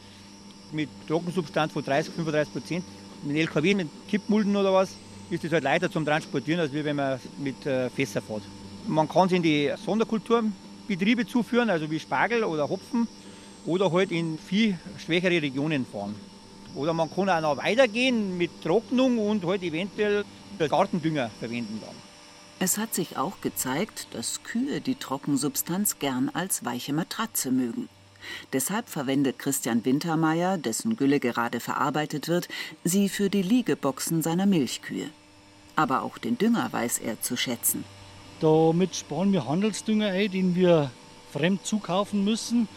mit 0.72 0.88
Trockensubstanz 1.06 1.72
von 1.72 1.84
30, 1.84 2.14
35 2.14 2.52
Prozent 2.52 2.84
mit 3.22 3.36
LKW, 3.36 3.74
mit 3.74 3.88
Kippmulden 4.08 4.56
oder 4.56 4.72
was, 4.72 4.90
ist 5.30 5.44
es 5.44 5.52
halt 5.52 5.64
leichter 5.64 5.90
zum 5.90 6.04
Transportieren, 6.04 6.60
als 6.60 6.72
wenn 6.72 6.96
man 6.96 7.20
mit 7.38 7.66
äh, 7.66 7.90
Fässer 7.90 8.22
fährt. 8.22 8.42
Man 8.86 9.08
kann 9.08 9.26
es 9.26 9.32
in 9.32 9.42
die 9.42 9.72
Sonderkulturbetriebe 9.84 11.26
zuführen, 11.26 11.68
also 11.70 11.90
wie 11.90 12.00
Spargel 12.00 12.44
oder 12.44 12.68
Hopfen, 12.68 13.08
oder 13.66 13.92
halt 13.92 14.10
in 14.10 14.38
viel 14.38 14.78
schwächere 15.04 15.42
Regionen 15.42 15.84
fahren. 15.84 16.14
Oder 16.74 16.94
man 16.94 17.10
kann 17.10 17.28
auch 17.28 17.40
noch 17.40 17.56
weitergehen 17.58 18.38
mit 18.38 18.62
Trocknung 18.62 19.18
und 19.18 19.44
halt 19.44 19.62
eventuell 19.62 20.24
Gartendünger 20.58 21.30
verwenden 21.38 21.80
dann. 21.80 21.94
Es 22.60 22.78
hat 22.78 22.94
sich 22.94 23.16
auch 23.16 23.40
gezeigt, 23.40 24.08
dass 24.12 24.42
Kühe 24.42 24.80
die 24.80 24.96
Trockensubstanz 24.96 25.98
gern 25.98 26.28
als 26.28 26.64
weiche 26.64 26.92
Matratze 26.92 27.52
mögen. 27.52 27.88
Deshalb 28.52 28.88
verwendet 28.88 29.38
Christian 29.38 29.84
Wintermeyer, 29.84 30.58
dessen 30.58 30.96
Gülle 30.96 31.20
gerade 31.20 31.60
verarbeitet 31.60 32.28
wird, 32.28 32.48
sie 32.84 33.08
für 33.08 33.30
die 33.30 33.42
Liegeboxen 33.42 34.22
seiner 34.22 34.46
Milchkühe. 34.46 35.10
Aber 35.76 36.02
auch 36.02 36.18
den 36.18 36.38
Dünger 36.38 36.68
weiß 36.72 36.98
er 36.98 37.20
zu 37.20 37.36
schätzen. 37.36 37.84
Damit 38.40 38.94
sparen 38.96 39.32
wir 39.32 39.46
Handelsdünger 39.46 40.08
ein, 40.08 40.30
den 40.30 40.54
wir 40.54 40.90
fremd 41.32 41.64
zukaufen 41.66 42.24
müssen. 42.24 42.68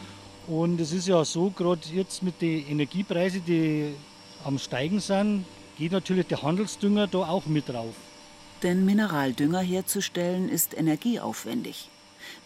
Und 0.48 0.80
es 0.82 0.92
ist 0.92 1.08
ja 1.08 1.24
so, 1.24 1.50
gerade 1.52 1.82
jetzt 1.94 2.24
mit 2.24 2.42
den 2.42 2.68
Energiepreisen, 2.68 3.44
die 3.46 3.94
am 4.44 4.58
Steigen 4.58 5.00
sind, 5.00 5.46
geht 5.78 5.92
natürlich 5.92 6.28
der 6.28 6.42
Handelsdünger 6.42 7.08
da 7.08 7.20
auch 7.20 7.46
mit 7.46 7.70
drauf. 7.70 7.96
Denn 8.64 8.86
Mineraldünger 8.86 9.62
herzustellen 9.62 10.50
ist 10.50 10.78
energieaufwendig. 10.78 11.90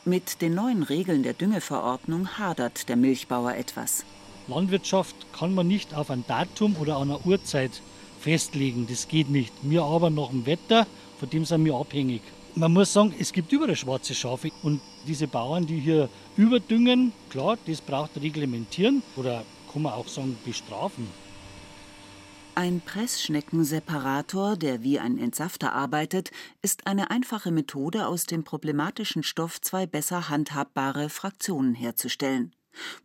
Mit 0.04 0.42
den 0.42 0.56
neuen 0.56 0.84
Regeln 0.84 1.24
der 1.24 1.34
Düngeverordnung 1.34 2.38
hadert 2.38 2.90
der 2.90 2.96
Milchbauer 2.96 3.56
etwas. 3.56 4.06
Landwirtschaft 4.48 5.16
kann 5.34 5.56
man 5.56 5.68
nicht 5.68 5.96
auf 5.96 6.10
ein 6.12 6.24
Datum 6.28 6.76
oder 6.80 7.00
eine 7.00 7.20
Uhrzeit 7.20 7.82
festlegen. 8.20 8.88
Das 8.88 9.08
geht 9.08 9.30
nicht. 9.30 9.54
Wir 9.62 9.84
aber 9.84 10.10
nach 10.10 10.30
dem 10.30 10.46
Wetter, 10.46 10.86
von 11.20 11.30
dem 11.30 11.46
sind 11.46 11.66
wir 11.66 11.76
abhängig. 11.76 12.22
Man 12.56 12.74
muss 12.74 12.94
sagen, 12.94 13.14
es 13.20 13.34
gibt 13.34 13.52
überall 13.52 13.76
schwarze 13.76 14.16
Schafe. 14.16 14.52
Und 14.64 14.82
diese 15.08 15.28
Bauern, 15.28 15.66
die 15.66 15.80
hier 15.80 16.10
überdüngen, 16.38 17.12
klar, 17.30 17.58
das 17.68 17.82
braucht 17.82 18.12
reglementieren 18.22 19.04
oder 19.16 19.44
kann 19.72 19.82
man 19.82 19.94
auch 19.94 20.08
sagen 20.08 20.38
bestrafen. 20.46 21.08
Ein 22.58 22.80
Pressschneckenseparator, 22.80 24.56
der 24.56 24.82
wie 24.82 24.98
ein 24.98 25.18
Entsafter 25.18 25.74
arbeitet, 25.74 26.32
ist 26.62 26.88
eine 26.88 27.12
einfache 27.12 27.52
Methode, 27.52 28.08
aus 28.08 28.28
dem 28.28 28.46
problematischen 28.46 29.24
Stoff 29.24 29.60
zwei 29.60 29.86
besser 29.86 30.30
handhabbare 30.30 31.10
Fraktionen 31.10 31.76
herzustellen, 31.76 32.56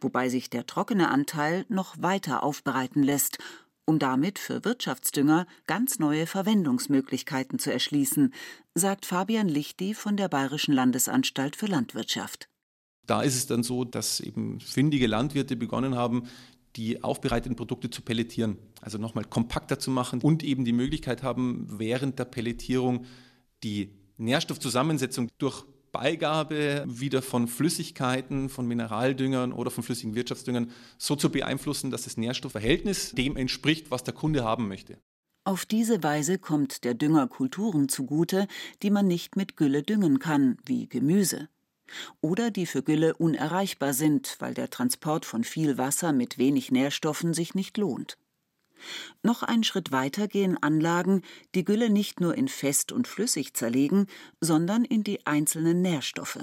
wobei 0.01 0.29
sich 0.29 0.51
der 0.51 0.67
trockene 0.67 1.11
Anteil 1.11 1.67
noch 1.69 2.01
weiter 2.01 2.45
aufbereiten 2.45 3.03
lässt, 3.03 3.39
um 3.87 3.99
damit 3.99 4.39
für 4.39 4.65
Wirtschaftsdünger 4.65 5.49
ganz 5.67 5.99
neue 5.99 6.29
Verwendungsmöglichkeiten 6.29 7.59
zu 7.59 7.73
erschließen, 7.73 8.33
sagt 8.77 9.05
Fabian 9.05 9.49
Lichti 9.49 9.95
von 9.95 10.17
der 10.17 10.29
Bayerischen 10.29 10.75
Landesanstalt 10.75 11.57
für 11.57 11.67
Landwirtschaft. 11.67 12.49
Da 13.05 13.23
ist 13.23 13.35
es 13.35 13.49
dann 13.49 13.65
so, 13.65 13.85
dass 13.85 14.21
eben 14.21 14.61
findige 14.61 15.09
Landwirte 15.09 15.57
begonnen 15.57 15.97
haben, 15.97 16.29
die 16.77 17.03
aufbereiteten 17.03 17.57
Produkte 17.57 17.91
zu 17.91 18.03
pelletieren, 18.03 18.59
also 18.81 18.99
nochmal 18.99 19.25
kompakter 19.25 19.79
zu 19.79 19.91
machen 19.91 20.21
und 20.21 20.43
eben 20.43 20.65
die 20.65 20.73
Möglichkeit 20.73 21.23
haben, 21.23 21.67
während 21.69 22.19
der 22.19 22.25
Pelletierung 22.25 23.07
die 23.63 23.91
Nährstoffzusammensetzung 24.19 25.29
durch 25.39 25.65
Beigabe 25.93 26.85
wieder 26.87 27.21
von 27.23 27.49
Flüssigkeiten, 27.49 28.49
von 28.49 28.67
Mineraldüngern 28.67 29.53
oder 29.53 29.71
von 29.71 29.83
flüssigen 29.83 30.15
Wirtschaftsdüngern 30.15 30.71
so 30.99 31.17
zu 31.17 31.31
beeinflussen, 31.31 31.91
dass 31.91 32.05
das 32.05 32.17
Nährstoffverhältnis 32.17 33.13
dem 33.13 33.37
entspricht, 33.37 33.91
was 33.91 34.05
der 34.05 34.15
Kunde 34.15 34.45
haben 34.45 34.69
möchte. 34.69 34.99
Auf 35.43 35.67
diese 35.67 36.03
Weise 36.03 36.39
kommt 36.39 36.85
der 36.85 36.95
Dünger 36.95 37.27
Kulturen 37.27 37.89
zugute, 37.89 38.47
die 38.83 38.91
man 38.91 39.09
nicht 39.09 39.37
mit 39.37 39.57
Gülle 39.57 39.83
düngen 39.83 40.19
kann, 40.19 40.59
wie 40.65 40.87
Gemüse 40.87 41.49
oder 42.21 42.51
die 42.51 42.67
für 42.67 42.83
Gülle 42.83 43.15
unerreichbar 43.15 43.93
sind, 43.93 44.37
weil 44.39 44.55
der 44.55 44.71
Transport 44.71 45.25
von 45.25 45.45
viel 45.45 45.79
Wasser 45.79 46.13
mit 46.13 46.39
wenig 46.39 46.71
Nährstoffen 46.71 47.35
sich 47.35 47.55
nicht 47.55 47.77
lohnt. 47.77 48.19
Noch 49.23 49.43
einen 49.43 49.65
Schritt 49.65 49.93
weiter 49.93 50.27
gehen 50.27 50.57
Anlagen, 50.63 51.23
die 51.55 51.65
Gülle 51.65 51.91
nicht 51.91 52.21
nur 52.21 52.37
in 52.37 52.49
fest 52.49 52.93
und 52.93 53.07
flüssig 53.07 53.55
zerlegen, 53.55 54.07
sondern 54.41 54.85
in 54.85 55.05
die 55.05 55.27
einzelnen 55.27 55.83
Nährstoffe. 55.83 56.39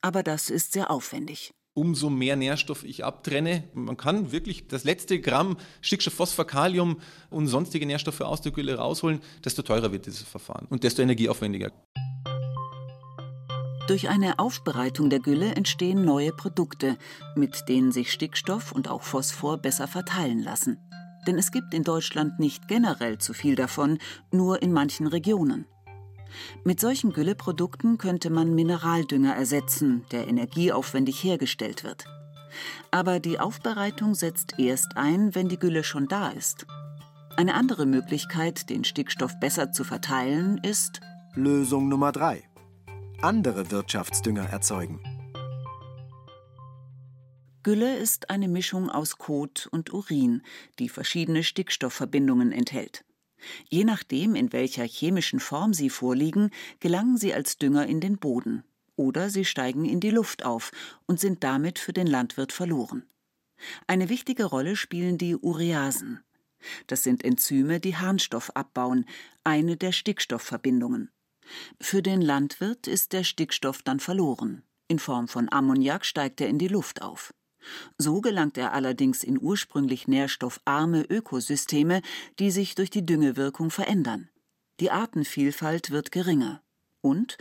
Aber 0.00 0.22
das 0.22 0.50
ist 0.50 0.72
sehr 0.72 0.90
aufwendig 0.90 1.54
umso 1.74 2.08
mehr 2.08 2.36
Nährstoff 2.36 2.84
ich 2.84 3.04
abtrenne. 3.04 3.64
Man 3.74 3.96
kann 3.96 4.32
wirklich 4.32 4.68
das 4.68 4.84
letzte 4.84 5.20
Gramm 5.20 5.56
Stickstoff, 5.82 6.14
Phosphor, 6.14 6.46
Kalium 6.46 7.00
und 7.30 7.48
sonstige 7.48 7.84
Nährstoffe 7.84 8.20
aus 8.20 8.40
der 8.40 8.52
Gülle 8.52 8.76
rausholen, 8.76 9.20
desto 9.44 9.62
teurer 9.62 9.92
wird 9.92 10.06
dieses 10.06 10.22
Verfahren 10.22 10.66
und 10.70 10.84
desto 10.84 11.02
energieaufwendiger. 11.02 11.72
Durch 13.86 14.08
eine 14.08 14.38
Aufbereitung 14.38 15.10
der 15.10 15.20
Gülle 15.20 15.54
entstehen 15.54 16.06
neue 16.06 16.32
Produkte, 16.32 16.96
mit 17.34 17.68
denen 17.68 17.92
sich 17.92 18.12
Stickstoff 18.12 18.72
und 18.72 18.88
auch 18.88 19.02
Phosphor 19.02 19.58
besser 19.58 19.86
verteilen 19.86 20.42
lassen. 20.42 20.78
Denn 21.26 21.36
es 21.36 21.50
gibt 21.52 21.74
in 21.74 21.84
Deutschland 21.84 22.38
nicht 22.38 22.66
generell 22.66 23.18
zu 23.18 23.34
viel 23.34 23.56
davon, 23.56 23.98
nur 24.30 24.62
in 24.62 24.72
manchen 24.72 25.06
Regionen. 25.06 25.66
Mit 26.64 26.80
solchen 26.80 27.12
Gülleprodukten 27.12 27.98
könnte 27.98 28.30
man 28.30 28.54
Mineraldünger 28.54 29.34
ersetzen, 29.34 30.06
der 30.12 30.28
energieaufwendig 30.28 31.22
hergestellt 31.22 31.84
wird. 31.84 32.06
Aber 32.90 33.20
die 33.20 33.38
Aufbereitung 33.38 34.14
setzt 34.14 34.58
erst 34.58 34.96
ein, 34.96 35.34
wenn 35.34 35.48
die 35.48 35.58
Gülle 35.58 35.84
schon 35.84 36.08
da 36.08 36.30
ist. 36.30 36.66
Eine 37.36 37.52
andere 37.54 37.84
Möglichkeit, 37.84 38.70
den 38.70 38.84
Stickstoff 38.84 39.38
besser 39.40 39.72
zu 39.72 39.84
verteilen, 39.84 40.58
ist 40.62 41.00
Lösung 41.34 41.88
Nummer 41.88 42.12
3 42.12 42.44
andere 43.24 43.70
Wirtschaftsdünger 43.70 44.50
erzeugen. 44.50 45.00
Gülle 47.62 47.96
ist 47.96 48.28
eine 48.28 48.48
Mischung 48.48 48.90
aus 48.90 49.16
Kot 49.16 49.66
und 49.72 49.94
Urin, 49.94 50.42
die 50.78 50.90
verschiedene 50.90 51.42
Stickstoffverbindungen 51.42 52.52
enthält. 52.52 53.06
Je 53.70 53.84
nachdem, 53.84 54.34
in 54.34 54.52
welcher 54.52 54.84
chemischen 54.84 55.40
Form 55.40 55.72
sie 55.72 55.88
vorliegen, 55.88 56.50
gelangen 56.80 57.16
sie 57.16 57.32
als 57.32 57.56
Dünger 57.56 57.86
in 57.86 58.00
den 58.00 58.18
Boden 58.18 58.62
oder 58.94 59.30
sie 59.30 59.46
steigen 59.46 59.86
in 59.86 60.00
die 60.00 60.10
Luft 60.10 60.44
auf 60.44 60.70
und 61.06 61.18
sind 61.18 61.42
damit 61.42 61.78
für 61.78 61.94
den 61.94 62.06
Landwirt 62.06 62.52
verloren. 62.52 63.06
Eine 63.86 64.10
wichtige 64.10 64.44
Rolle 64.44 64.76
spielen 64.76 65.16
die 65.16 65.34
Ureasen. 65.34 66.22
Das 66.88 67.02
sind 67.02 67.24
Enzyme, 67.24 67.80
die 67.80 67.96
Harnstoff 67.96 68.50
abbauen, 68.50 69.06
eine 69.44 69.78
der 69.78 69.92
Stickstoffverbindungen. 69.92 71.10
Für 71.80 72.02
den 72.02 72.20
Landwirt 72.20 72.86
ist 72.86 73.12
der 73.12 73.24
Stickstoff 73.24 73.82
dann 73.82 74.00
verloren. 74.00 74.62
In 74.88 74.98
Form 74.98 75.28
von 75.28 75.50
Ammoniak 75.50 76.04
steigt 76.04 76.40
er 76.40 76.48
in 76.48 76.58
die 76.58 76.68
Luft 76.68 77.02
auf. 77.02 77.32
So 77.96 78.20
gelangt 78.20 78.58
er 78.58 78.72
allerdings 78.72 79.24
in 79.24 79.40
ursprünglich 79.40 80.06
nährstoffarme 80.06 81.02
Ökosysteme, 81.02 82.02
die 82.38 82.50
sich 82.50 82.74
durch 82.74 82.90
die 82.90 83.06
Düngewirkung 83.06 83.70
verändern. 83.70 84.28
Die 84.80 84.90
Artenvielfalt 84.90 85.90
wird 85.90 86.12
geringer. 86.12 86.62
Und 87.00 87.38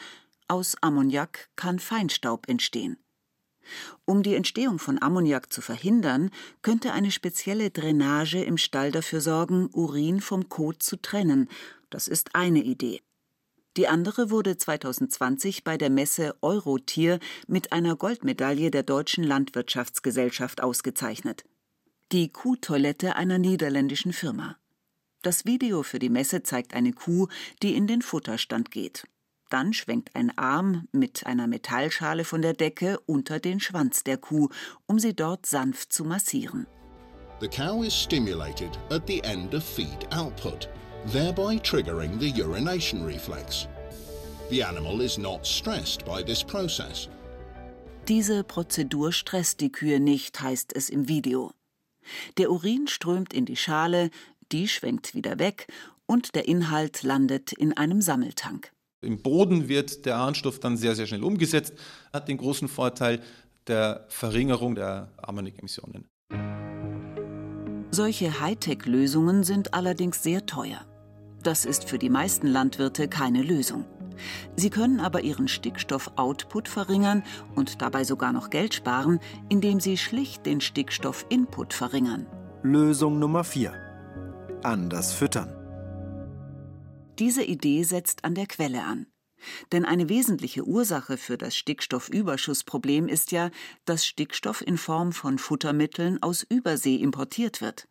aus 0.47 0.75
Ammoniak 0.81 1.49
kann 1.55 1.79
Feinstaub 1.79 2.47
entstehen. 2.47 2.97
Um 4.05 4.23
die 4.23 4.35
Entstehung 4.35 4.77
von 4.77 5.01
Ammoniak 5.01 5.51
zu 5.51 5.61
verhindern, 5.61 6.31
könnte 6.61 6.91
eine 6.91 7.11
spezielle 7.11 7.71
Drainage 7.71 8.43
im 8.43 8.57
Stall 8.57 8.91
dafür 8.91 9.21
sorgen, 9.21 9.69
Urin 9.71 10.19
vom 10.19 10.49
Kot 10.49 10.83
zu 10.83 11.01
trennen. 11.01 11.49
Das 11.89 12.07
ist 12.07 12.35
eine 12.35 12.61
Idee. 12.61 13.01
Die 13.75 13.87
andere 13.87 14.29
wurde 14.29 14.55
2020 14.55 15.63
bei 15.63 15.77
der 15.77 15.89
Messe 15.89 16.35
Eurotier 16.41 17.19
mit 17.47 17.71
einer 17.71 17.95
Goldmedaille 17.95 18.69
der 18.69 18.83
Deutschen 18.83 19.23
Landwirtschaftsgesellschaft 19.23 20.61
ausgezeichnet. 20.61 21.43
Die 22.11 22.31
Kuhtoilette 22.31 23.15
einer 23.15 23.39
niederländischen 23.39 24.13
Firma. 24.13 24.57
Das 25.23 25.45
Video 25.45 25.81
für 25.81 25.97
die 25.97 26.09
Messe 26.09 26.43
zeigt 26.43 26.75
eine 26.75 26.93
Kuh, 26.93 27.27
die 27.63 27.75
in 27.75 27.87
den 27.87 28.03
Futterstand 28.03 28.69
geht. 28.69 29.07
Dann 29.49 29.73
schwenkt 29.73 30.15
ein 30.15 30.37
Arm 30.37 30.87
mit 30.91 31.25
einer 31.25 31.47
Metallschale 31.47 32.25
von 32.25 32.43
der 32.43 32.53
Decke 32.53 32.99
unter 33.07 33.39
den 33.39 33.59
Schwanz 33.59 34.03
der 34.03 34.17
Kuh, 34.17 34.49
um 34.85 34.99
sie 34.99 35.15
dort 35.15 35.45
sanft 35.47 35.93
zu 35.93 36.05
massieren. 36.05 36.67
The 37.39 37.47
cow 37.47 37.83
is 37.83 37.93
stimulated 37.93 38.77
at 38.91 39.07
the 39.07 39.19
end 39.23 39.55
of 39.55 39.63
feed 39.63 40.07
output 40.11 40.69
thereby 41.11 41.57
triggering 41.57 42.19
the 42.19 42.29
urination 42.29 43.05
reflex. 43.05 43.67
The 44.49 44.63
animal 44.63 45.01
is 45.01 45.17
not 45.17 45.45
stressed 45.45 46.05
by 46.05 46.23
this 46.23 46.43
process. 46.43 47.09
Diese 48.07 48.43
Prozedur 48.43 49.13
stresst 49.13 49.61
die 49.61 49.71
Kühe 49.71 49.99
nicht, 49.99 50.41
heißt 50.41 50.75
es 50.75 50.89
im 50.89 51.07
Video. 51.07 51.51
Der 52.37 52.51
Urin 52.51 52.87
strömt 52.87 53.33
in 53.33 53.45
die 53.45 53.55
Schale, 53.55 54.09
die 54.51 54.67
schwenkt 54.67 55.15
wieder 55.15 55.39
weg 55.39 55.67
und 56.05 56.35
der 56.35 56.47
Inhalt 56.47 57.03
landet 57.03 57.53
in 57.53 57.75
einem 57.77 58.01
Sammeltank. 58.01 58.71
Im 59.01 59.21
Boden 59.21 59.67
wird 59.69 60.05
der 60.05 60.17
Harnstoff 60.17 60.59
dann 60.59 60.77
sehr, 60.77 60.95
sehr 60.95 61.07
schnell 61.07 61.23
umgesetzt, 61.23 61.73
hat 62.11 62.27
den 62.27 62.37
großen 62.37 62.67
Vorteil 62.67 63.21
der 63.67 64.05
Verringerung 64.09 64.75
der 64.75 65.11
Ammoniak-Emissionen. 65.17 66.05
Solche 67.91 68.39
Hightech-Lösungen 68.39 69.43
sind 69.43 69.73
allerdings 69.73 70.23
sehr 70.23 70.45
teuer. 70.45 70.85
Das 71.43 71.65
ist 71.65 71.89
für 71.89 71.99
die 71.99 72.09
meisten 72.09 72.47
Landwirte 72.47 73.07
keine 73.09 73.41
Lösung. 73.41 73.85
Sie 74.55 74.69
können 74.69 74.99
aber 74.99 75.21
ihren 75.21 75.47
Stickstoff-Output 75.47 76.69
verringern 76.69 77.23
und 77.55 77.81
dabei 77.81 78.03
sogar 78.03 78.31
noch 78.31 78.49
Geld 78.49 78.73
sparen, 78.73 79.19
indem 79.49 79.79
sie 79.79 79.97
schlicht 79.97 80.45
den 80.45 80.61
Stickstoff-Input 80.61 81.73
verringern. 81.73 82.27
Lösung 82.61 83.19
Nummer 83.19 83.43
4. 83.43 83.73
Anders 84.63 85.13
füttern. 85.13 85.53
Diese 87.19 87.43
Idee 87.43 87.83
setzt 87.83 88.23
an 88.23 88.35
der 88.35 88.47
Quelle 88.47 88.83
an. 88.83 89.07
Denn 89.73 89.83
eine 89.83 90.07
wesentliche 90.07 90.63
Ursache 90.65 91.17
für 91.17 91.37
das 91.37 91.57
Stickstoffüberschussproblem 91.57 93.09
ist 93.09 93.33
ja, 93.33 93.49
dass 93.83 94.05
Stickstoff 94.05 94.65
in 94.65 94.77
Form 94.77 95.11
von 95.11 95.37
Futtermitteln 95.37 96.23
aus 96.23 96.43
Übersee 96.43 96.95
importiert 96.95 97.59
wird. 97.59 97.89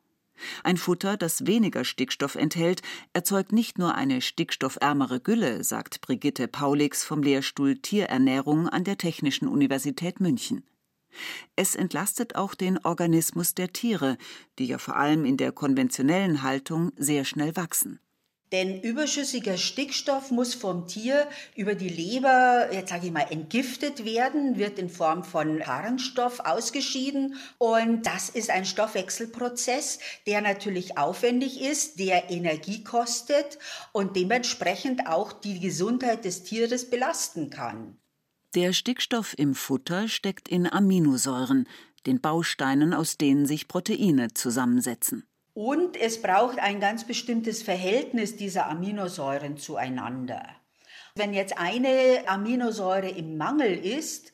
Ein 0.64 0.76
Futter, 0.76 1.16
das 1.16 1.46
weniger 1.46 1.84
Stickstoff 1.84 2.34
enthält, 2.34 2.82
erzeugt 3.12 3.52
nicht 3.52 3.78
nur 3.78 3.94
eine 3.94 4.20
stickstoffärmere 4.20 5.20
Gülle, 5.20 5.64
sagt 5.64 6.00
Brigitte 6.00 6.48
Paulix 6.48 7.04
vom 7.04 7.22
Lehrstuhl 7.22 7.76
Tierernährung 7.78 8.68
an 8.68 8.84
der 8.84 8.98
Technischen 8.98 9.48
Universität 9.48 10.20
München. 10.20 10.64
Es 11.56 11.74
entlastet 11.74 12.36
auch 12.36 12.54
den 12.54 12.78
Organismus 12.84 13.54
der 13.54 13.72
Tiere, 13.72 14.16
die 14.58 14.66
ja 14.66 14.78
vor 14.78 14.96
allem 14.96 15.24
in 15.24 15.36
der 15.36 15.52
konventionellen 15.52 16.42
Haltung 16.42 16.92
sehr 16.96 17.24
schnell 17.24 17.54
wachsen. 17.56 18.00
Denn 18.52 18.82
überschüssiger 18.82 19.56
Stickstoff 19.56 20.30
muss 20.30 20.52
vom 20.52 20.86
Tier 20.86 21.26
über 21.56 21.74
die 21.74 21.88
Leber, 21.88 22.68
jetzt 22.70 22.90
sage 22.90 23.06
ich 23.06 23.12
mal, 23.12 23.26
entgiftet 23.30 24.04
werden, 24.04 24.58
wird 24.58 24.78
in 24.78 24.90
Form 24.90 25.24
von 25.24 25.66
Harnstoff 25.66 26.40
ausgeschieden. 26.40 27.36
Und 27.56 28.04
das 28.04 28.28
ist 28.28 28.50
ein 28.50 28.66
Stoffwechselprozess, 28.66 30.00
der 30.26 30.42
natürlich 30.42 30.98
aufwendig 30.98 31.62
ist, 31.62 31.98
der 31.98 32.30
Energie 32.30 32.84
kostet 32.84 33.58
und 33.92 34.16
dementsprechend 34.16 35.06
auch 35.06 35.32
die 35.32 35.58
Gesundheit 35.58 36.26
des 36.26 36.42
Tieres 36.42 36.90
belasten 36.90 37.48
kann. 37.48 37.96
Der 38.54 38.74
Stickstoff 38.74 39.34
im 39.38 39.54
Futter 39.54 40.08
steckt 40.08 40.46
in 40.50 40.70
Aminosäuren, 40.70 41.66
den 42.04 42.20
Bausteinen, 42.20 42.92
aus 42.92 43.16
denen 43.16 43.46
sich 43.46 43.66
Proteine 43.66 44.34
zusammensetzen. 44.34 45.26
Und 45.54 46.00
es 46.00 46.22
braucht 46.22 46.58
ein 46.58 46.80
ganz 46.80 47.04
bestimmtes 47.04 47.62
Verhältnis 47.62 48.36
dieser 48.36 48.68
Aminosäuren 48.68 49.58
zueinander. 49.58 50.48
Wenn 51.14 51.34
jetzt 51.34 51.58
eine 51.58 52.24
Aminosäure 52.26 53.10
im 53.10 53.36
Mangel 53.36 53.72
ist 53.84 54.32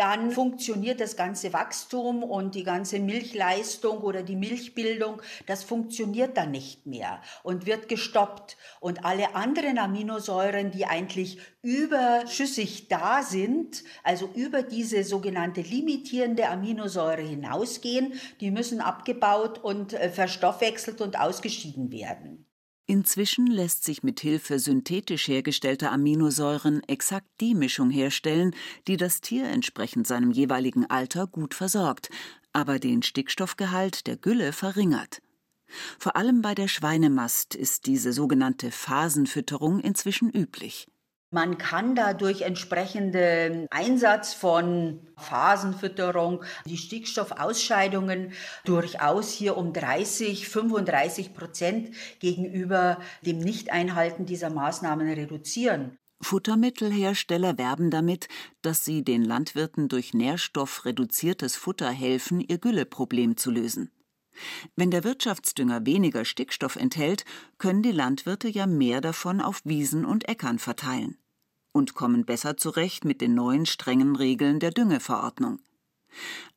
dann 0.00 0.30
funktioniert 0.30 0.98
das 0.98 1.14
ganze 1.14 1.52
Wachstum 1.52 2.22
und 2.22 2.54
die 2.54 2.64
ganze 2.64 2.98
Milchleistung 3.00 3.98
oder 3.98 4.22
die 4.22 4.34
Milchbildung, 4.34 5.20
das 5.44 5.62
funktioniert 5.62 6.38
dann 6.38 6.52
nicht 6.52 6.86
mehr 6.86 7.20
und 7.42 7.66
wird 7.66 7.86
gestoppt. 7.90 8.56
Und 8.80 9.04
alle 9.04 9.34
anderen 9.34 9.76
Aminosäuren, 9.76 10.70
die 10.70 10.86
eigentlich 10.86 11.38
überschüssig 11.60 12.88
da 12.88 13.22
sind, 13.22 13.84
also 14.02 14.30
über 14.34 14.62
diese 14.62 15.04
sogenannte 15.04 15.60
limitierende 15.60 16.48
Aminosäure 16.48 17.20
hinausgehen, 17.20 18.14
die 18.40 18.50
müssen 18.50 18.80
abgebaut 18.80 19.62
und 19.62 19.92
äh, 19.92 20.08
verstoffwechselt 20.08 21.02
und 21.02 21.20
ausgeschieden 21.20 21.92
werden. 21.92 22.49
Inzwischen 22.90 23.46
lässt 23.46 23.84
sich 23.84 24.02
mit 24.02 24.18
Hilfe 24.18 24.58
synthetisch 24.58 25.28
hergestellter 25.28 25.92
Aminosäuren 25.92 26.82
exakt 26.88 27.28
die 27.40 27.54
Mischung 27.54 27.88
herstellen, 27.88 28.52
die 28.88 28.96
das 28.96 29.20
Tier 29.20 29.44
entsprechend 29.44 30.08
seinem 30.08 30.32
jeweiligen 30.32 30.86
Alter 30.86 31.28
gut 31.28 31.54
versorgt, 31.54 32.10
aber 32.52 32.80
den 32.80 33.04
Stickstoffgehalt 33.04 34.08
der 34.08 34.16
Gülle 34.16 34.52
verringert. 34.52 35.22
Vor 36.00 36.16
allem 36.16 36.42
bei 36.42 36.56
der 36.56 36.66
Schweinemast 36.66 37.54
ist 37.54 37.86
diese 37.86 38.12
sogenannte 38.12 38.72
Phasenfütterung 38.72 39.78
inzwischen 39.78 40.28
üblich. 40.28 40.88
Man 41.32 41.58
kann 41.58 41.94
da 41.94 42.12
durch 42.12 42.42
entsprechenden 42.42 43.68
Einsatz 43.70 44.34
von 44.34 44.98
Phasenfütterung 45.16 46.42
die 46.64 46.76
Stickstoffausscheidungen 46.76 48.32
durchaus 48.64 49.32
hier 49.32 49.56
um 49.56 49.72
30, 49.72 50.48
35 50.48 51.32
Prozent 51.32 51.90
gegenüber 52.18 52.98
dem 53.24 53.38
Nichteinhalten 53.38 54.26
dieser 54.26 54.50
Maßnahmen 54.50 55.08
reduzieren. 55.08 55.96
Futtermittelhersteller 56.20 57.56
werben 57.56 57.90
damit, 57.90 58.26
dass 58.60 58.84
sie 58.84 59.04
den 59.04 59.24
Landwirten 59.24 59.88
durch 59.88 60.12
nährstoffreduziertes 60.12 61.54
Futter 61.56 61.90
helfen, 61.90 62.40
ihr 62.40 62.58
Gülleproblem 62.58 63.36
zu 63.36 63.52
lösen. 63.52 63.92
Wenn 64.76 64.90
der 64.90 65.04
Wirtschaftsdünger 65.04 65.86
weniger 65.86 66.24
Stickstoff 66.24 66.76
enthält, 66.76 67.24
können 67.58 67.82
die 67.82 67.92
Landwirte 67.92 68.48
ja 68.48 68.66
mehr 68.66 69.00
davon 69.00 69.40
auf 69.40 69.60
Wiesen 69.64 70.04
und 70.04 70.28
Äckern 70.28 70.58
verteilen 70.58 71.18
und 71.72 71.94
kommen 71.94 72.24
besser 72.24 72.56
zurecht 72.56 73.04
mit 73.04 73.20
den 73.20 73.34
neuen 73.34 73.66
strengen 73.66 74.16
Regeln 74.16 74.60
der 74.60 74.70
Düngeverordnung. 74.70 75.60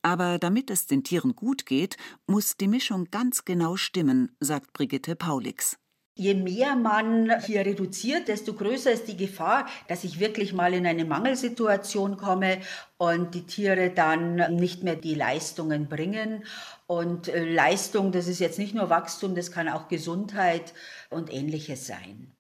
Aber 0.02 0.40
damit 0.40 0.72
es 0.72 0.88
den 0.88 1.04
Tieren 1.04 1.36
gut 1.36 1.66
geht, 1.66 1.98
muss 2.26 2.58
die 2.58 2.68
Mischung 2.68 3.06
ganz 3.12 3.46
genau 3.46 3.78
stimmen, 3.78 4.36
sagt 4.40 4.74
Brigitte 4.74 5.16
Paulix. 5.16 5.78
Je 6.16 6.36
mehr 6.36 6.76
man 6.76 7.42
hier 7.42 7.66
reduziert, 7.66 8.28
desto 8.28 8.54
größer 8.54 8.92
ist 8.92 9.08
die 9.08 9.18
Gefahr, 9.18 9.66
dass 9.88 10.04
ich 10.04 10.20
wirklich 10.20 10.54
mal 10.54 10.76
in 10.76 10.86
eine 10.86 11.06
Mangelsituation 11.06 12.18
komme 12.18 12.60
und 12.98 13.34
die 13.34 13.48
Tiere 13.48 13.90
dann 13.90 14.56
nicht 14.56 14.84
mehr 14.84 14.96
die 14.96 15.16
Leistungen 15.16 15.90
bringen. 15.90 16.44
Und 16.86 17.30
äh, 17.30 17.52
Leistung, 17.52 18.12
das 18.12 18.28
ist 18.28 18.40
jetzt 18.40 18.60
nicht 18.60 18.76
nur 18.76 18.92
Wachstum, 18.92 19.34
das 19.34 19.52
kann 19.52 19.68
auch 19.68 19.88
Gesundheit 19.88 20.76
und 21.10 21.34
ähnliches 21.34 21.88
sein. 21.88 22.32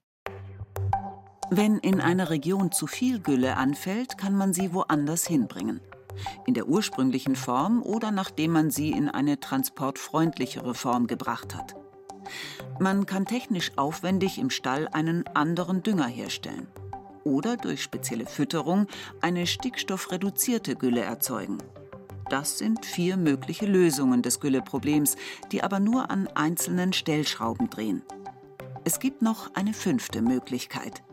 Wenn 1.49 1.79
in 1.79 1.99
einer 1.99 2.29
Region 2.29 2.71
zu 2.71 2.85
viel 2.85 3.19
Gülle 3.19 3.57
anfällt, 3.57 4.19
kann 4.19 4.35
man 4.35 4.53
sie 4.53 4.73
woanders 4.73 5.25
hinbringen. 5.25 5.81
In 6.45 6.53
der 6.53 6.67
ursprünglichen 6.67 7.35
Form 7.35 7.81
oder 7.81 8.11
nachdem 8.11 8.51
man 8.51 8.69
sie 8.69 8.91
in 8.91 9.09
eine 9.09 9.39
transportfreundlichere 9.39 10.75
Form 10.75 11.07
gebracht 11.07 11.55
hat. 11.55 11.82
Man 12.79 13.05
kann 13.05 13.25
technisch 13.25 13.71
aufwendig 13.75 14.37
im 14.37 14.49
Stall 14.49 14.87
einen 14.91 15.27
anderen 15.27 15.83
Dünger 15.83 16.07
herstellen 16.07 16.67
oder 17.23 17.57
durch 17.57 17.81
spezielle 17.81 18.25
Fütterung 18.25 18.87
eine 19.21 19.47
stickstoffreduzierte 19.47 20.75
Gülle 20.75 21.01
erzeugen. 21.01 21.57
Das 22.29 22.57
sind 22.57 22.85
vier 22.85 23.17
mögliche 23.17 23.65
Lösungen 23.65 24.21
des 24.21 24.39
Gülleproblems, 24.39 25.17
die 25.51 25.63
aber 25.63 25.79
nur 25.79 26.09
an 26.09 26.27
einzelnen 26.27 26.93
Stellschrauben 26.93 27.69
drehen. 27.69 28.01
Es 28.85 28.99
gibt 28.99 29.21
noch 29.21 29.53
eine 29.55 29.73
fünfte 29.73 30.21
Möglichkeit. 30.21 31.03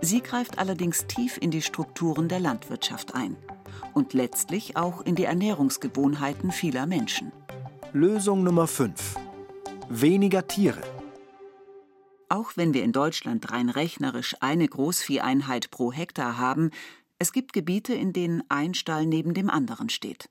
Sie 0.00 0.22
greift 0.22 0.58
allerdings 0.58 1.06
tief 1.06 1.38
in 1.40 1.50
die 1.50 1.62
Strukturen 1.62 2.28
der 2.28 2.40
Landwirtschaft 2.40 3.14
ein 3.14 3.36
und 3.94 4.12
letztlich 4.12 4.76
auch 4.76 5.02
in 5.02 5.14
die 5.14 5.24
Ernährungsgewohnheiten 5.24 6.52
vieler 6.52 6.86
Menschen. 6.86 7.32
Lösung 7.92 8.44
Nummer 8.44 8.66
5 8.66 9.25
weniger 9.88 10.46
Tiere. 10.46 10.82
Auch 12.28 12.56
wenn 12.56 12.74
wir 12.74 12.82
in 12.82 12.92
Deutschland 12.92 13.52
rein 13.52 13.70
rechnerisch 13.70 14.34
eine 14.40 14.66
Großvieheinheit 14.66 15.70
pro 15.70 15.92
Hektar 15.92 16.38
haben, 16.38 16.70
es 17.18 17.32
gibt 17.32 17.52
Gebiete, 17.52 17.94
in 17.94 18.12
denen 18.12 18.42
ein 18.48 18.74
Stall 18.74 19.06
neben 19.06 19.32
dem 19.32 19.48
anderen 19.48 19.88
steht. 19.88 20.28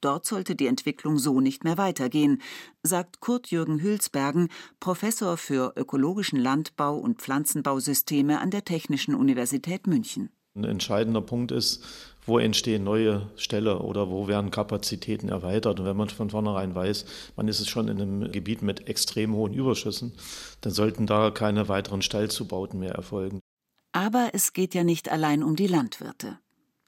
Dort 0.00 0.26
sollte 0.26 0.54
die 0.54 0.68
Entwicklung 0.68 1.18
so 1.18 1.40
nicht 1.40 1.64
mehr 1.64 1.76
weitergehen, 1.76 2.40
sagt 2.84 3.20
Kurt-Jürgen 3.20 3.82
Hülsbergen, 3.82 4.48
Professor 4.78 5.36
für 5.36 5.72
ökologischen 5.74 6.38
Landbau 6.38 6.96
und 6.96 7.20
Pflanzenbausysteme 7.20 8.40
an 8.40 8.50
der 8.50 8.64
Technischen 8.64 9.16
Universität 9.16 9.88
München. 9.88 10.30
Ein 10.54 10.64
entscheidender 10.64 11.20
Punkt 11.20 11.50
ist, 11.50 11.84
wo 12.28 12.38
entstehen 12.38 12.84
neue 12.84 13.30
Ställe 13.36 13.80
oder 13.80 14.10
wo 14.10 14.28
werden 14.28 14.50
Kapazitäten 14.50 15.28
erweitert. 15.28 15.80
Und 15.80 15.86
wenn 15.86 15.96
man 15.96 16.08
von 16.08 16.30
vornherein 16.30 16.74
weiß, 16.74 17.04
man 17.36 17.48
ist 17.48 17.60
es 17.60 17.68
schon 17.68 17.88
in 17.88 18.00
einem 18.00 18.30
Gebiet 18.30 18.62
mit 18.62 18.86
extrem 18.88 19.34
hohen 19.34 19.54
Überschüssen, 19.54 20.12
dann 20.60 20.72
sollten 20.72 21.06
da 21.06 21.30
keine 21.30 21.68
weiteren 21.68 22.02
Stallzubauten 22.02 22.78
mehr 22.78 22.94
erfolgen. 22.94 23.40
Aber 23.92 24.30
es 24.34 24.52
geht 24.52 24.74
ja 24.74 24.84
nicht 24.84 25.10
allein 25.10 25.42
um 25.42 25.56
die 25.56 25.66
Landwirte. 25.66 26.38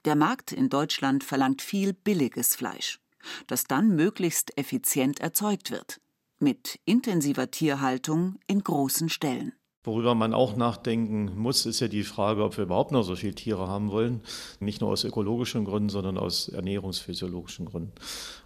Der 0.05 0.15
Markt 0.15 0.51
in 0.51 0.69
Deutschland 0.69 1.23
verlangt 1.23 1.61
viel 1.61 1.93
billiges 1.93 2.55
Fleisch, 2.55 2.99
das 3.47 3.65
dann 3.65 3.95
möglichst 3.95 4.57
effizient 4.57 5.19
erzeugt 5.19 5.71
wird, 5.71 5.99
mit 6.39 6.79
intensiver 6.85 7.51
Tierhaltung 7.51 8.39
in 8.47 8.63
großen 8.63 9.09
Ställen. 9.09 9.53
Worüber 9.83 10.13
man 10.13 10.35
auch 10.35 10.55
nachdenken 10.55 11.31
muss, 11.35 11.65
ist 11.65 11.79
ja 11.79 11.87
die 11.87 12.03
Frage, 12.03 12.43
ob 12.43 12.55
wir 12.55 12.65
überhaupt 12.65 12.91
noch 12.91 13.01
so 13.01 13.15
viele 13.15 13.33
Tiere 13.33 13.67
haben 13.67 13.89
wollen. 13.89 14.21
Nicht 14.59 14.79
nur 14.79 14.91
aus 14.91 15.03
ökologischen 15.03 15.65
Gründen, 15.65 15.89
sondern 15.89 16.19
aus 16.19 16.49
ernährungsphysiologischen 16.49 17.65
Gründen. 17.65 17.93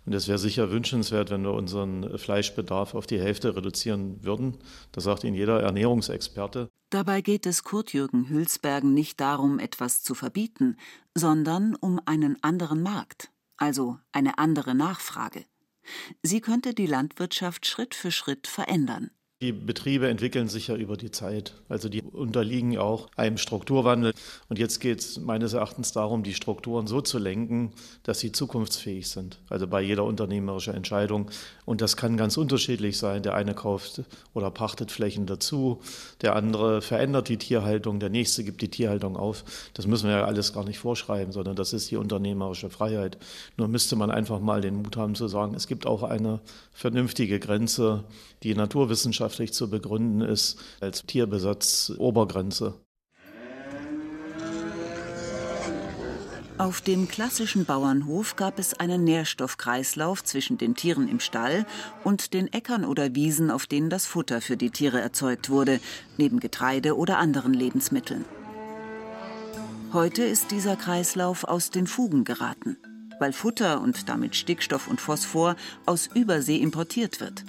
Und 0.05 0.13
es 0.13 0.29
wäre 0.29 0.37
sicher 0.37 0.71
wünschenswert, 0.71 1.31
wenn 1.31 1.43
wir 1.43 1.51
unseren 1.51 2.17
Fleischbedarf 2.17 2.95
auf 2.95 3.05
die 3.05 3.19
Hälfte 3.19 3.53
reduzieren 3.53 4.23
würden. 4.23 4.57
Das 4.93 5.03
sagt 5.03 5.25
Ihnen 5.25 5.35
jeder 5.35 5.61
Ernährungsexperte. 5.61 6.69
Dabei 6.89 7.19
geht 7.19 7.45
es 7.45 7.63
Kurt-Jürgen 7.63 8.29
Hülsbergen 8.29 8.93
nicht 8.93 9.19
darum, 9.19 9.59
etwas 9.59 10.03
zu 10.03 10.15
verbieten, 10.15 10.77
sondern 11.15 11.75
um 11.75 11.99
einen 12.05 12.41
anderen 12.43 12.81
Markt, 12.81 13.29
also 13.57 13.97
eine 14.13 14.37
andere 14.37 14.73
Nachfrage. 14.73 15.43
Sie 16.23 16.39
könnte 16.39 16.73
die 16.73 16.87
Landwirtschaft 16.87 17.65
Schritt 17.65 17.93
für 17.93 18.11
Schritt 18.11 18.47
verändern. 18.47 19.11
Die 19.41 19.51
Betriebe 19.51 20.07
entwickeln 20.07 20.47
sich 20.47 20.69
ja 20.69 20.77
über 20.77 20.95
die 20.95 21.11
Zeit. 21.11 21.55
Also 21.67 21.89
die 21.89 22.01
unterliegen 22.01 22.77
auch 22.77 23.09
einem 23.17 23.37
Strukturwandel. 23.37 24.13
Und 24.47 24.59
jetzt 24.59 24.79
geht 24.79 25.01
es 25.01 25.19
meines 25.19 25.51
Erachtens 25.51 25.91
darum, 25.91 26.23
die 26.23 26.33
Strukturen 26.33 26.87
so 26.87 27.01
zu 27.01 27.19
lenken, 27.19 27.73
dass 28.03 28.21
sie 28.21 28.31
zukunftsfähig 28.31 29.09
sind. 29.09 29.41
Also 29.49 29.67
bei 29.67 29.81
jeder 29.81 30.05
unternehmerischen 30.05 30.73
Entscheidung. 30.73 31.31
Und 31.65 31.81
das 31.81 31.97
kann 31.97 32.15
ganz 32.15 32.37
unterschiedlich 32.37 32.97
sein. 32.97 33.23
Der 33.23 33.33
eine 33.33 33.53
kauft 33.53 34.03
oder 34.33 34.49
pachtet 34.51 34.89
Flächen 34.89 35.25
dazu, 35.25 35.81
der 36.21 36.37
andere 36.37 36.81
verändert 36.81 37.27
die 37.27 37.37
Tierhaltung, 37.37 37.99
der 37.99 38.09
nächste 38.09 38.45
gibt 38.45 38.61
die 38.61 38.69
Tierhaltung 38.69 39.17
auf. 39.17 39.43
Das 39.73 39.85
müssen 39.85 40.07
wir 40.07 40.15
ja 40.15 40.25
alles 40.25 40.53
gar 40.53 40.63
nicht 40.63 40.79
vorschreiben, 40.79 41.33
sondern 41.33 41.57
das 41.57 41.73
ist 41.73 41.91
die 41.91 41.97
unternehmerische 41.97 42.69
Freiheit. 42.69 43.17
Nur 43.57 43.67
müsste 43.67 43.97
man 43.97 44.11
einfach 44.11 44.39
mal 44.39 44.61
den 44.61 44.77
Mut 44.77 44.95
haben 44.95 45.13
zu 45.13 45.27
sagen, 45.27 45.55
es 45.55 45.67
gibt 45.67 45.85
auch 45.85 46.03
eine 46.03 46.39
vernünftige 46.71 47.37
Grenze, 47.41 48.05
die 48.43 48.53
naturwissenschaftlich 49.25 49.53
zu 49.53 49.69
begründen 49.69 50.21
ist 50.21 50.59
als 50.79 51.05
Tierbesatz-Obergrenze. 51.05 52.75
Auf 56.57 56.79
dem 56.79 57.09
klassischen 57.09 57.65
Bauernhof 57.65 58.37
gab 58.37 58.59
es 58.59 58.73
einen 58.75 59.03
Nährstoffkreislauf 59.03 60.23
zwischen 60.23 60.57
den 60.57 60.73
Tieren 60.73 61.09
im 61.09 61.19
Stall 61.19 61.65
und 62.05 62.33
den 62.33 62.51
Äckern 62.53 62.85
oder 62.85 63.13
Wiesen, 63.13 63.51
auf 63.51 63.67
denen 63.67 63.89
das 63.89 64.05
Futter 64.05 64.39
für 64.39 64.55
die 64.55 64.69
Tiere 64.69 65.01
erzeugt 65.01 65.49
wurde, 65.49 65.81
neben 66.17 66.39
Getreide 66.39 66.95
oder 66.95 67.17
anderen 67.17 67.53
Lebensmitteln. 67.53 68.23
Heute 69.91 70.23
ist 70.23 70.51
dieser 70.51 70.77
Kreislauf 70.77 71.43
aus 71.43 71.71
den 71.71 71.87
Fugen 71.87 72.23
geraten, 72.23 72.77
weil 73.19 73.33
Futter 73.33 73.81
und 73.81 74.07
damit 74.07 74.37
Stickstoff 74.37 74.87
und 74.87 75.01
Phosphor 75.01 75.57
aus 75.85 76.07
Übersee 76.07 76.57
importiert 76.57 77.19
wird 77.19 77.43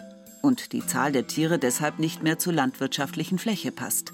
und 0.46 0.72
die 0.72 0.86
Zahl 0.86 1.12
der 1.12 1.26
Tiere 1.26 1.58
deshalb 1.58 1.98
nicht 1.98 2.22
mehr 2.22 2.38
zur 2.38 2.52
landwirtschaftlichen 2.52 3.38
Fläche 3.38 3.72
passt. 3.72 4.12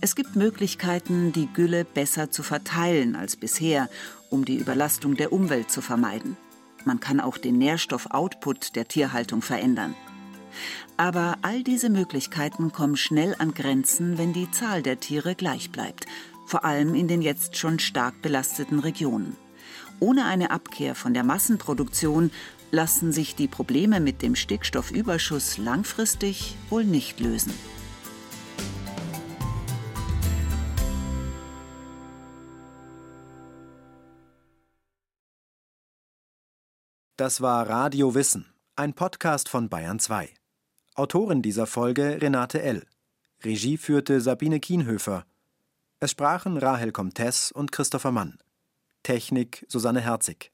Es 0.00 0.16
gibt 0.16 0.36
Möglichkeiten, 0.36 1.32
die 1.32 1.46
Gülle 1.46 1.84
besser 1.84 2.30
zu 2.30 2.42
verteilen 2.42 3.16
als 3.16 3.36
bisher, 3.36 3.88
um 4.28 4.44
die 4.44 4.56
Überlastung 4.56 5.14
der 5.14 5.32
Umwelt 5.32 5.70
zu 5.70 5.80
vermeiden. 5.80 6.36
Man 6.84 7.00
kann 7.00 7.20
auch 7.20 7.38
den 7.38 7.56
Nährstoffoutput 7.56 8.76
der 8.76 8.88
Tierhaltung 8.88 9.40
verändern. 9.40 9.94
Aber 10.96 11.38
all 11.42 11.62
diese 11.62 11.88
Möglichkeiten 11.88 12.72
kommen 12.72 12.96
schnell 12.96 13.34
an 13.38 13.54
Grenzen, 13.54 14.18
wenn 14.18 14.32
die 14.32 14.50
Zahl 14.50 14.82
der 14.82 15.00
Tiere 15.00 15.34
gleich 15.34 15.70
bleibt, 15.70 16.06
vor 16.46 16.64
allem 16.64 16.94
in 16.94 17.08
den 17.08 17.22
jetzt 17.22 17.56
schon 17.56 17.78
stark 17.78 18.20
belasteten 18.20 18.80
Regionen. 18.80 19.36
Ohne 20.00 20.26
eine 20.26 20.50
Abkehr 20.50 20.94
von 20.94 21.14
der 21.14 21.24
Massenproduktion 21.24 22.30
lassen 22.74 23.12
sich 23.12 23.36
die 23.36 23.46
Probleme 23.46 24.00
mit 24.00 24.20
dem 24.20 24.34
Stickstoffüberschuss 24.34 25.58
langfristig 25.58 26.56
wohl 26.68 26.84
nicht 26.84 27.20
lösen. 27.20 27.54
Das 37.16 37.40
war 37.40 37.68
Radio 37.68 38.16
Wissen, 38.16 38.52
ein 38.74 38.92
Podcast 38.92 39.48
von 39.48 39.68
Bayern 39.68 40.00
2. 40.00 40.34
Autorin 40.96 41.42
dieser 41.42 41.68
Folge 41.68 42.20
Renate 42.20 42.60
L. 42.60 42.84
Regie 43.44 43.76
führte 43.76 44.20
Sabine 44.20 44.58
Kienhöfer. 44.58 45.24
Es 46.00 46.10
sprachen 46.10 46.58
Rahel 46.58 46.90
Comtes 46.90 47.52
und 47.52 47.70
Christopher 47.70 48.10
Mann. 48.10 48.38
Technik 49.04 49.64
Susanne 49.68 50.00
Herzig. 50.00 50.50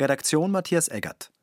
Redaktion 0.00 0.50
Matthias 0.50 0.88
Eggert. 0.88 1.33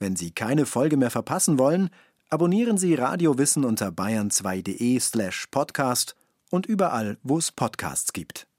Wenn 0.00 0.16
Sie 0.16 0.32
keine 0.32 0.64
Folge 0.64 0.96
mehr 0.96 1.10
verpassen 1.10 1.58
wollen, 1.58 1.90
abonnieren 2.30 2.78
Sie 2.78 2.94
Radio 2.94 3.36
Wissen 3.36 3.64
unter 3.64 3.88
bayern2.de 3.88 4.98
slash 4.98 5.46
podcast 5.50 6.16
und 6.50 6.64
überall, 6.66 7.18
wo 7.22 7.36
es 7.36 7.52
Podcasts 7.52 8.14
gibt. 8.14 8.49